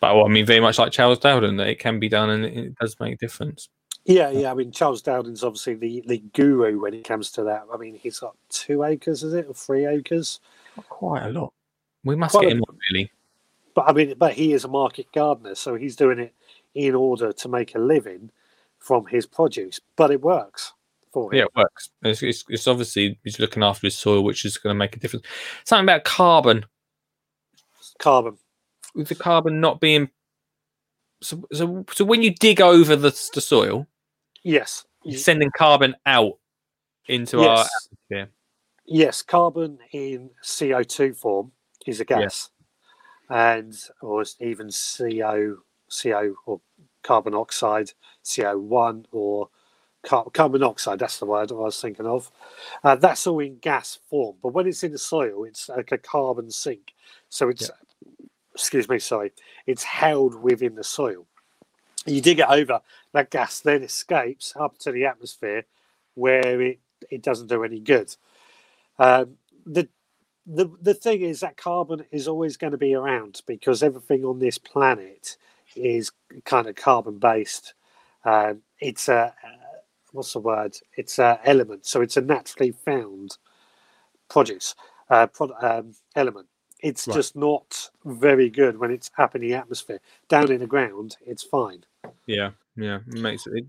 But 0.00 0.14
well, 0.14 0.26
I 0.26 0.28
mean, 0.28 0.46
very 0.46 0.60
much 0.60 0.78
like 0.78 0.92
Charles 0.92 1.18
Dowding, 1.18 1.56
that 1.58 1.68
it 1.68 1.78
can 1.78 1.98
be 1.98 2.08
done 2.08 2.30
and 2.30 2.44
it, 2.44 2.78
does 2.78 2.96
make 3.00 3.14
a 3.14 3.16
difference. 3.16 3.68
Yeah, 4.04 4.30
yeah. 4.30 4.50
I 4.50 4.54
mean, 4.54 4.70
Charles 4.72 5.02
Dowding's 5.02 5.44
obviously 5.44 5.74
the, 5.74 6.02
the 6.06 6.18
guru 6.32 6.80
when 6.80 6.94
it 6.94 7.04
comes 7.04 7.30
to 7.32 7.44
that. 7.44 7.64
I 7.72 7.76
mean, 7.76 7.94
he's 7.94 8.20
got 8.20 8.36
two 8.48 8.84
acres, 8.84 9.22
is 9.22 9.34
it, 9.34 9.46
or 9.48 9.54
three 9.54 9.86
acres? 9.86 10.40
Quite 10.88 11.24
a 11.24 11.30
lot. 11.30 11.52
We 12.04 12.16
must 12.16 12.32
Quite 12.32 12.44
get 12.44 12.52
a- 12.52 12.56
him 12.56 12.64
on, 12.68 12.78
really. 12.90 13.10
But 13.74 13.88
I 13.88 13.92
mean, 13.92 14.14
but 14.18 14.32
he 14.32 14.52
is 14.52 14.64
a 14.64 14.68
market 14.68 15.06
gardener, 15.12 15.54
so 15.54 15.74
he's 15.74 15.94
doing 15.94 16.18
it 16.18 16.34
in 16.74 16.94
order 16.94 17.32
to 17.32 17.48
make 17.48 17.74
a 17.74 17.78
living 17.78 18.30
from 18.78 19.06
his 19.06 19.26
produce. 19.26 19.80
But 19.96 20.10
it 20.10 20.20
works 20.20 20.72
for 21.12 21.32
him. 21.32 21.38
Yeah, 21.38 21.44
it 21.44 21.56
works. 21.56 21.90
It's, 22.02 22.22
it's, 22.22 22.44
it's 22.48 22.66
obviously 22.66 23.18
he's 23.24 23.38
looking 23.38 23.62
after 23.62 23.86
his 23.86 23.96
soil, 23.96 24.24
which 24.24 24.44
is 24.44 24.58
going 24.58 24.74
to 24.74 24.78
make 24.78 24.96
a 24.96 24.98
difference. 24.98 25.26
Something 25.64 25.84
about 25.84 26.04
carbon. 26.04 26.64
Carbon. 27.98 28.38
With 28.94 29.08
the 29.08 29.14
carbon 29.14 29.60
not 29.60 29.80
being 29.80 30.08
so 31.20 31.44
so, 31.52 31.84
so 31.92 32.04
when 32.04 32.22
you 32.22 32.34
dig 32.34 32.60
over 32.60 32.96
the, 32.96 33.10
the 33.34 33.40
soil 33.40 33.86
Yes. 34.42 34.86
It's 35.04 35.24
sending 35.24 35.50
carbon 35.56 35.94
out 36.06 36.38
into 37.06 37.40
our 37.40 37.56
Yes. 37.56 37.88
atmosphere. 38.10 38.30
Yes, 38.86 39.22
carbon 39.22 39.78
in 39.92 40.30
CO2 40.42 41.14
form 41.14 41.52
is 41.86 42.00
a 42.00 42.04
gas, 42.04 42.50
and 43.28 43.78
or 44.00 44.24
even 44.40 44.70
CO, 44.70 45.58
CO 45.90 46.34
or 46.46 46.60
carbon 47.02 47.34
oxide, 47.34 47.92
CO1 48.24 49.04
or 49.12 49.50
car- 50.02 50.30
carbon 50.30 50.60
monoxide. 50.60 50.98
That's 50.98 51.18
the 51.18 51.26
word 51.26 51.50
I 51.52 51.54
was 51.54 51.80
thinking 51.80 52.06
of. 52.06 52.30
Uh, 52.82 52.96
that's 52.96 53.26
all 53.26 53.40
in 53.40 53.58
gas 53.58 53.98
form, 54.08 54.36
but 54.42 54.54
when 54.54 54.66
it's 54.66 54.82
in 54.82 54.92
the 54.92 54.98
soil, 54.98 55.44
it's 55.44 55.68
like 55.68 55.92
a 55.92 55.98
carbon 55.98 56.50
sink. 56.50 56.92
So 57.28 57.48
it's, 57.50 57.70
excuse 58.58 58.88
me, 58.88 58.98
sorry, 58.98 59.32
it's 59.66 59.84
held 59.84 60.34
within 60.42 60.74
the 60.74 60.84
soil. 60.84 61.26
You 62.06 62.20
dig 62.20 62.40
it 62.40 62.48
over, 62.48 62.80
that 63.12 63.30
gas 63.30 63.60
then 63.60 63.82
escapes 63.82 64.54
up 64.58 64.78
to 64.80 64.92
the 64.92 65.06
atmosphere, 65.06 65.64
where 66.14 66.60
it 66.60 66.80
it 67.10 67.22
doesn't 67.22 67.48
do 67.48 67.64
any 67.64 67.80
good. 67.80 68.14
Um, 68.98 69.36
the 69.66 69.88
the 70.46 70.70
the 70.80 70.94
thing 70.94 71.22
is 71.22 71.40
that 71.40 71.56
carbon 71.56 72.04
is 72.10 72.28
always 72.28 72.56
going 72.56 72.72
to 72.72 72.78
be 72.78 72.94
around 72.94 73.42
because 73.46 73.82
everything 73.82 74.24
on 74.24 74.38
this 74.38 74.58
planet 74.58 75.36
is 75.76 76.12
kind 76.44 76.66
of 76.66 76.76
carbon 76.76 77.18
based. 77.18 77.74
Um, 78.24 78.62
it's 78.80 79.08
a 79.08 79.34
uh, 79.44 79.48
what's 80.12 80.32
the 80.32 80.40
word? 80.40 80.76
It's 80.96 81.18
an 81.18 81.38
element, 81.44 81.86
so 81.86 82.00
it's 82.00 82.16
a 82.16 82.22
naturally 82.22 82.72
found 82.72 83.38
produce 84.28 84.74
uh, 85.10 85.26
pro- 85.28 85.54
um, 85.60 85.94
element. 86.16 86.48
It's 86.80 87.06
Right. 87.06 87.14
just 87.14 87.34
not 87.36 87.90
very 88.04 88.48
good 88.50 88.78
when 88.78 88.90
it's 88.90 89.10
up 89.18 89.34
in 89.34 89.40
the 89.40 89.54
atmosphere. 89.54 90.00
Down 90.28 90.50
in 90.52 90.60
the 90.60 90.66
ground, 90.66 91.16
it's 91.26 91.42
fine. 91.42 91.84
Yeah, 92.26 92.52
yeah, 92.76 93.00
it 93.06 93.14
makes 93.20 93.46
it. 93.46 93.64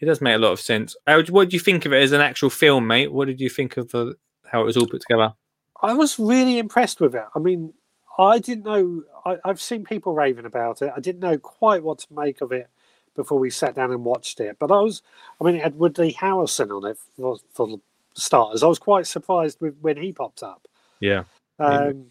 It 0.00 0.04
does 0.06 0.20
make 0.20 0.34
a 0.34 0.38
lot 0.38 0.52
of 0.52 0.60
sense. 0.60 0.94
How, 1.06 1.22
what 1.24 1.48
do 1.48 1.56
you 1.56 1.60
think 1.60 1.86
of 1.86 1.92
it 1.92 2.02
as 2.02 2.12
an 2.12 2.20
actual 2.20 2.50
film, 2.50 2.86
mate? 2.86 3.12
What 3.12 3.26
did 3.26 3.40
you 3.40 3.48
think 3.48 3.76
of 3.76 3.90
the 3.90 4.16
how 4.46 4.60
it 4.62 4.64
was 4.64 4.76
all 4.76 4.86
put 4.86 5.00
together? 5.00 5.32
I 5.80 5.94
was 5.94 6.18
really 6.18 6.58
impressed 6.58 7.00
with 7.00 7.14
it. 7.14 7.24
I 7.34 7.38
mean, 7.38 7.72
I 8.18 8.38
didn't 8.38 8.64
know. 8.64 9.02
I, 9.24 9.38
I've 9.44 9.60
seen 9.60 9.84
people 9.84 10.12
raving 10.14 10.44
about 10.44 10.82
it. 10.82 10.92
I 10.94 11.00
didn't 11.00 11.20
know 11.20 11.38
quite 11.38 11.82
what 11.82 12.00
to 12.00 12.06
make 12.14 12.42
of 12.42 12.52
it 12.52 12.68
before 13.16 13.38
we 13.38 13.50
sat 13.50 13.74
down 13.74 13.90
and 13.90 14.04
watched 14.04 14.40
it. 14.40 14.58
But 14.58 14.70
I 14.70 14.80
was, 14.80 15.02
I 15.40 15.44
mean, 15.44 15.56
it 15.56 15.62
had 15.62 15.78
Woody 15.78 16.12
Harrelson 16.12 16.70
on 16.70 16.90
it 16.90 16.98
for, 17.16 17.38
for 17.52 17.80
starters. 18.14 18.62
I 18.62 18.66
was 18.66 18.78
quite 18.78 19.06
surprised 19.06 19.60
with, 19.60 19.76
when 19.80 19.96
he 19.96 20.12
popped 20.12 20.42
up 20.42 20.68
Yeah, 21.00 21.24
Yeah. 21.58 21.66
um, 21.88 22.06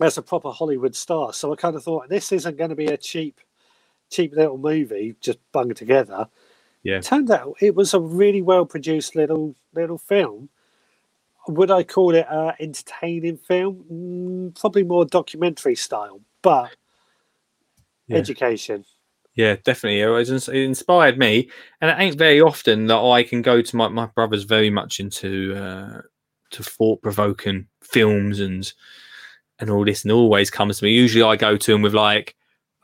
as 0.00 0.18
a 0.18 0.22
proper 0.22 0.50
Hollywood 0.50 0.94
star. 0.94 1.32
So 1.32 1.52
I 1.52 1.56
kind 1.56 1.76
of 1.76 1.84
thought 1.84 2.08
this 2.08 2.32
isn't 2.32 2.56
going 2.56 2.70
to 2.70 2.76
be 2.76 2.86
a 2.86 2.96
cheap, 2.96 3.40
cheap 4.10 4.34
little 4.34 4.58
movie 4.58 5.14
just 5.20 5.38
bunged 5.52 5.76
together. 5.76 6.28
Yeah. 6.82 7.00
Turned 7.00 7.30
out 7.30 7.56
it 7.60 7.74
was 7.74 7.92
a 7.94 8.00
really 8.00 8.42
well 8.42 8.64
produced 8.64 9.14
little 9.14 9.54
little 9.74 9.98
film. 9.98 10.48
Would 11.48 11.70
I 11.70 11.82
call 11.82 12.14
it 12.14 12.26
an 12.30 12.54
entertaining 12.60 13.36
film? 13.36 13.84
Mm, 13.90 14.60
probably 14.60 14.84
more 14.84 15.04
documentary 15.04 15.74
style, 15.74 16.20
but 16.42 16.70
Yeah. 18.08 18.18
education. 18.18 18.84
yeah, 19.34 19.56
definitely. 19.64 20.00
It, 20.00 20.06
was, 20.06 20.30
it 20.48 20.54
inspired 20.54 21.18
me, 21.18 21.50
and 21.80 21.90
it 21.90 21.96
ain't 21.98 22.18
very 22.18 22.40
often 22.40 22.86
that 22.88 22.98
I 22.98 23.22
can 23.22 23.42
go 23.42 23.62
to 23.62 23.76
my 23.76 23.88
my 23.88 24.06
brother's 24.06 24.44
very 24.44 24.70
much 24.70 25.00
into 25.00 25.54
uh, 25.54 26.02
to 26.50 26.62
thought 26.62 27.00
provoking 27.02 27.66
films 27.82 28.40
and 28.40 28.72
and 29.60 29.70
all 29.70 29.84
this, 29.84 30.02
and 30.04 30.12
always 30.12 30.50
comes 30.50 30.78
to 30.78 30.84
me. 30.84 30.92
Usually, 30.92 31.22
I 31.22 31.36
go 31.36 31.56
to 31.56 31.74
him 31.74 31.82
with 31.82 31.94
like, 31.94 32.34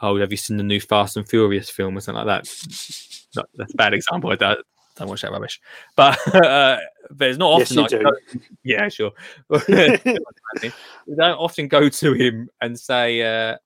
"Oh, 0.00 0.18
have 0.18 0.30
you 0.30 0.36
seen 0.36 0.56
the 0.56 0.62
new 0.62 0.80
Fast 0.80 1.16
and 1.16 1.28
Furious 1.28 1.70
film 1.70 1.96
or 1.96 2.00
something 2.00 2.24
like 2.24 2.44
that?" 2.44 3.46
That's 3.54 3.72
a 3.72 3.76
bad 3.76 3.92
example. 3.94 4.30
I 4.30 4.36
don't, 4.36 4.58
don't 4.96 5.08
watch 5.08 5.22
that 5.22 5.32
rubbish, 5.32 5.60
but 5.96 6.18
uh, 6.34 6.78
but 7.10 7.28
it's 7.28 7.38
not 7.38 7.58
Yes, 7.58 7.76
often. 7.76 7.78
you 7.78 8.00
I 8.00 8.02
go- 8.02 8.16
yeah, 8.62 8.88
sure. 8.88 9.12
we 9.48 11.14
don't 11.16 11.38
often 11.38 11.68
go 11.68 11.88
to 11.88 12.12
him 12.12 12.48
and 12.60 12.78
say, 12.78 13.22
uh, 13.22 13.56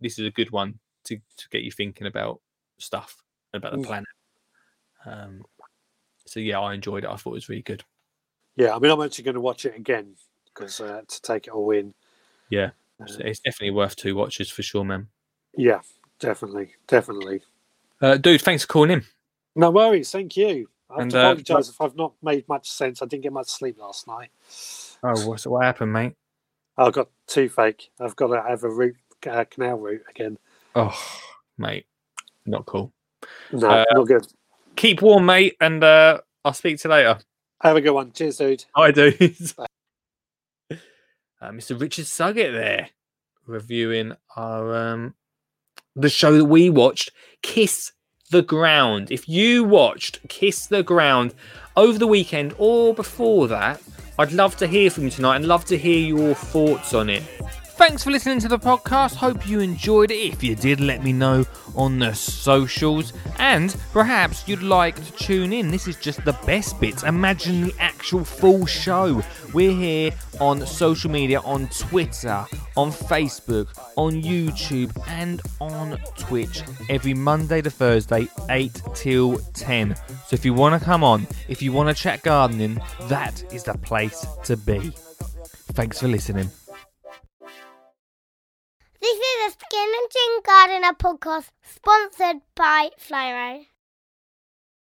"This 0.00 0.18
is 0.18 0.26
a 0.26 0.30
good 0.30 0.50
one 0.50 0.78
to, 1.04 1.16
to 1.16 1.48
get 1.50 1.62
you 1.62 1.70
thinking 1.70 2.06
about 2.06 2.40
stuff 2.78 3.22
about 3.52 3.72
the 3.72 3.78
Mm. 3.78 3.84
planet." 3.86 4.08
Um, 5.06 5.44
so 6.26 6.40
yeah, 6.40 6.60
I 6.60 6.74
enjoyed 6.74 7.04
it. 7.04 7.10
I 7.10 7.16
thought 7.16 7.32
it 7.32 7.34
was 7.34 7.48
really 7.48 7.62
good. 7.62 7.84
Yeah, 8.56 8.74
I 8.74 8.78
mean, 8.78 8.90
I'm 8.90 9.02
actually 9.02 9.24
going 9.24 9.34
to 9.34 9.40
watch 9.40 9.66
it 9.66 9.76
again 9.76 10.14
because 10.46 10.80
uh, 10.80 11.02
to 11.06 11.22
take 11.22 11.46
it 11.48 11.52
all 11.52 11.70
in. 11.72 11.92
Yeah. 12.54 12.70
Uh, 13.02 13.06
So 13.06 13.20
it's 13.24 13.40
definitely 13.40 13.72
worth 13.72 13.96
two 13.96 14.14
watches 14.14 14.50
for 14.50 14.62
sure, 14.62 14.84
man. 14.84 15.08
yeah, 15.56 15.80
definitely, 16.20 16.74
definitely. 16.86 17.42
Uh, 18.00 18.16
dude, 18.16 18.42
thanks 18.42 18.62
for 18.64 18.68
calling 18.68 18.90
in. 18.90 19.04
No 19.56 19.70
worries. 19.70 20.10
Thank 20.10 20.36
you. 20.36 20.68
I 20.90 21.02
And, 21.02 21.10
to 21.10 21.18
uh, 21.18 21.30
apologise 21.32 21.68
if 21.70 21.80
I've 21.80 21.96
not 21.96 22.12
made 22.22 22.48
much 22.48 22.70
sense. 22.70 23.02
I 23.02 23.06
didn't 23.06 23.22
get 23.22 23.32
much 23.32 23.48
sleep 23.48 23.78
last 23.78 24.06
night. 24.06 24.30
Oh, 25.02 25.26
what's 25.28 25.46
what 25.46 25.64
happened, 25.64 25.92
mate? 25.92 26.14
I've 26.76 26.92
got 26.92 27.08
toothache. 27.26 27.90
I've 28.00 28.16
got 28.16 28.28
to 28.28 28.42
have 28.42 28.62
a 28.64 28.68
root 28.70 28.96
uh, 29.26 29.44
canal 29.50 29.78
route 29.78 30.02
again. 30.10 30.38
Oh, 30.74 30.96
mate, 31.56 31.86
not 32.46 32.66
cool. 32.66 32.92
No, 33.52 33.68
Uh, 33.68 33.84
not 33.92 34.06
good. 34.08 34.26
Keep 34.76 35.02
warm, 35.02 35.26
mate, 35.26 35.56
and 35.60 35.82
uh, 35.82 36.20
I'll 36.44 36.52
speak 36.52 36.78
to 36.80 36.88
you 36.88 36.94
later. 36.94 37.18
Have 37.62 37.76
a 37.76 37.80
good 37.80 37.92
one. 37.92 38.12
Cheers, 38.12 38.36
dude. 38.38 38.64
I 38.76 38.90
do. 38.90 39.12
Uh, 41.44 41.50
Mr. 41.50 41.78
Richard 41.78 42.06
Suggett 42.06 42.52
there 42.52 42.90
reviewing 43.46 44.14
our 44.36 44.74
um 44.74 45.14
the 45.96 46.08
show 46.08 46.36
that 46.36 46.46
we 46.46 46.70
watched, 46.70 47.10
Kiss 47.42 47.92
the 48.30 48.42
Ground. 48.42 49.12
If 49.12 49.28
you 49.28 49.62
watched 49.62 50.26
Kiss 50.28 50.66
the 50.66 50.82
Ground 50.82 51.34
over 51.76 51.98
the 51.98 52.06
weekend 52.06 52.54
or 52.58 52.94
before 52.94 53.46
that, 53.48 53.80
I'd 54.18 54.32
love 54.32 54.56
to 54.56 54.66
hear 54.66 54.90
from 54.90 55.04
you 55.04 55.10
tonight 55.10 55.36
and 55.36 55.46
love 55.46 55.64
to 55.66 55.78
hear 55.78 55.98
your 55.98 56.34
thoughts 56.34 56.94
on 56.94 57.10
it. 57.10 57.22
Thanks 57.76 58.04
for 58.04 58.12
listening 58.12 58.38
to 58.38 58.48
the 58.48 58.58
podcast. 58.58 59.16
Hope 59.16 59.48
you 59.48 59.58
enjoyed 59.58 60.12
it. 60.12 60.32
If 60.32 60.44
you 60.44 60.54
did, 60.54 60.80
let 60.80 61.02
me 61.02 61.12
know 61.12 61.44
on 61.74 61.98
the 61.98 62.14
socials. 62.14 63.12
And 63.38 63.76
perhaps 63.92 64.46
you'd 64.46 64.62
like 64.62 64.94
to 65.04 65.12
tune 65.12 65.52
in. 65.52 65.72
This 65.72 65.88
is 65.88 65.96
just 65.96 66.24
the 66.24 66.38
best 66.46 66.80
bits. 66.80 67.02
Imagine 67.02 67.62
the 67.62 67.74
actual 67.80 68.24
full 68.24 68.64
show. 68.64 69.20
We're 69.52 69.72
here 69.72 70.12
on 70.40 70.64
social 70.64 71.10
media 71.10 71.40
on 71.40 71.66
Twitter, 71.68 72.46
on 72.76 72.92
Facebook, 72.92 73.66
on 73.96 74.22
YouTube, 74.22 74.96
and 75.08 75.42
on 75.60 75.98
Twitch 76.16 76.62
every 76.88 77.12
Monday 77.12 77.60
to 77.60 77.70
Thursday, 77.70 78.28
8 78.50 78.82
till 78.94 79.38
10. 79.54 79.96
So 79.96 80.34
if 80.34 80.44
you 80.44 80.54
want 80.54 80.80
to 80.80 80.84
come 80.84 81.02
on, 81.02 81.26
if 81.48 81.60
you 81.60 81.72
want 81.72 81.94
to 81.94 82.02
chat 82.02 82.22
gardening, 82.22 82.80
that 83.08 83.42
is 83.52 83.64
the 83.64 83.76
place 83.78 84.24
to 84.44 84.56
be. 84.56 84.92
Thanks 85.72 86.00
for 86.00 86.06
listening. 86.06 86.50
This 89.04 89.18
is 89.18 89.48
a 89.48 89.58
Skinny 89.58 89.98
Jean 90.14 90.40
Gardener 90.42 90.94
podcast 90.94 91.50
sponsored 91.62 92.40
by 92.54 92.88
Flymo. 92.98 93.66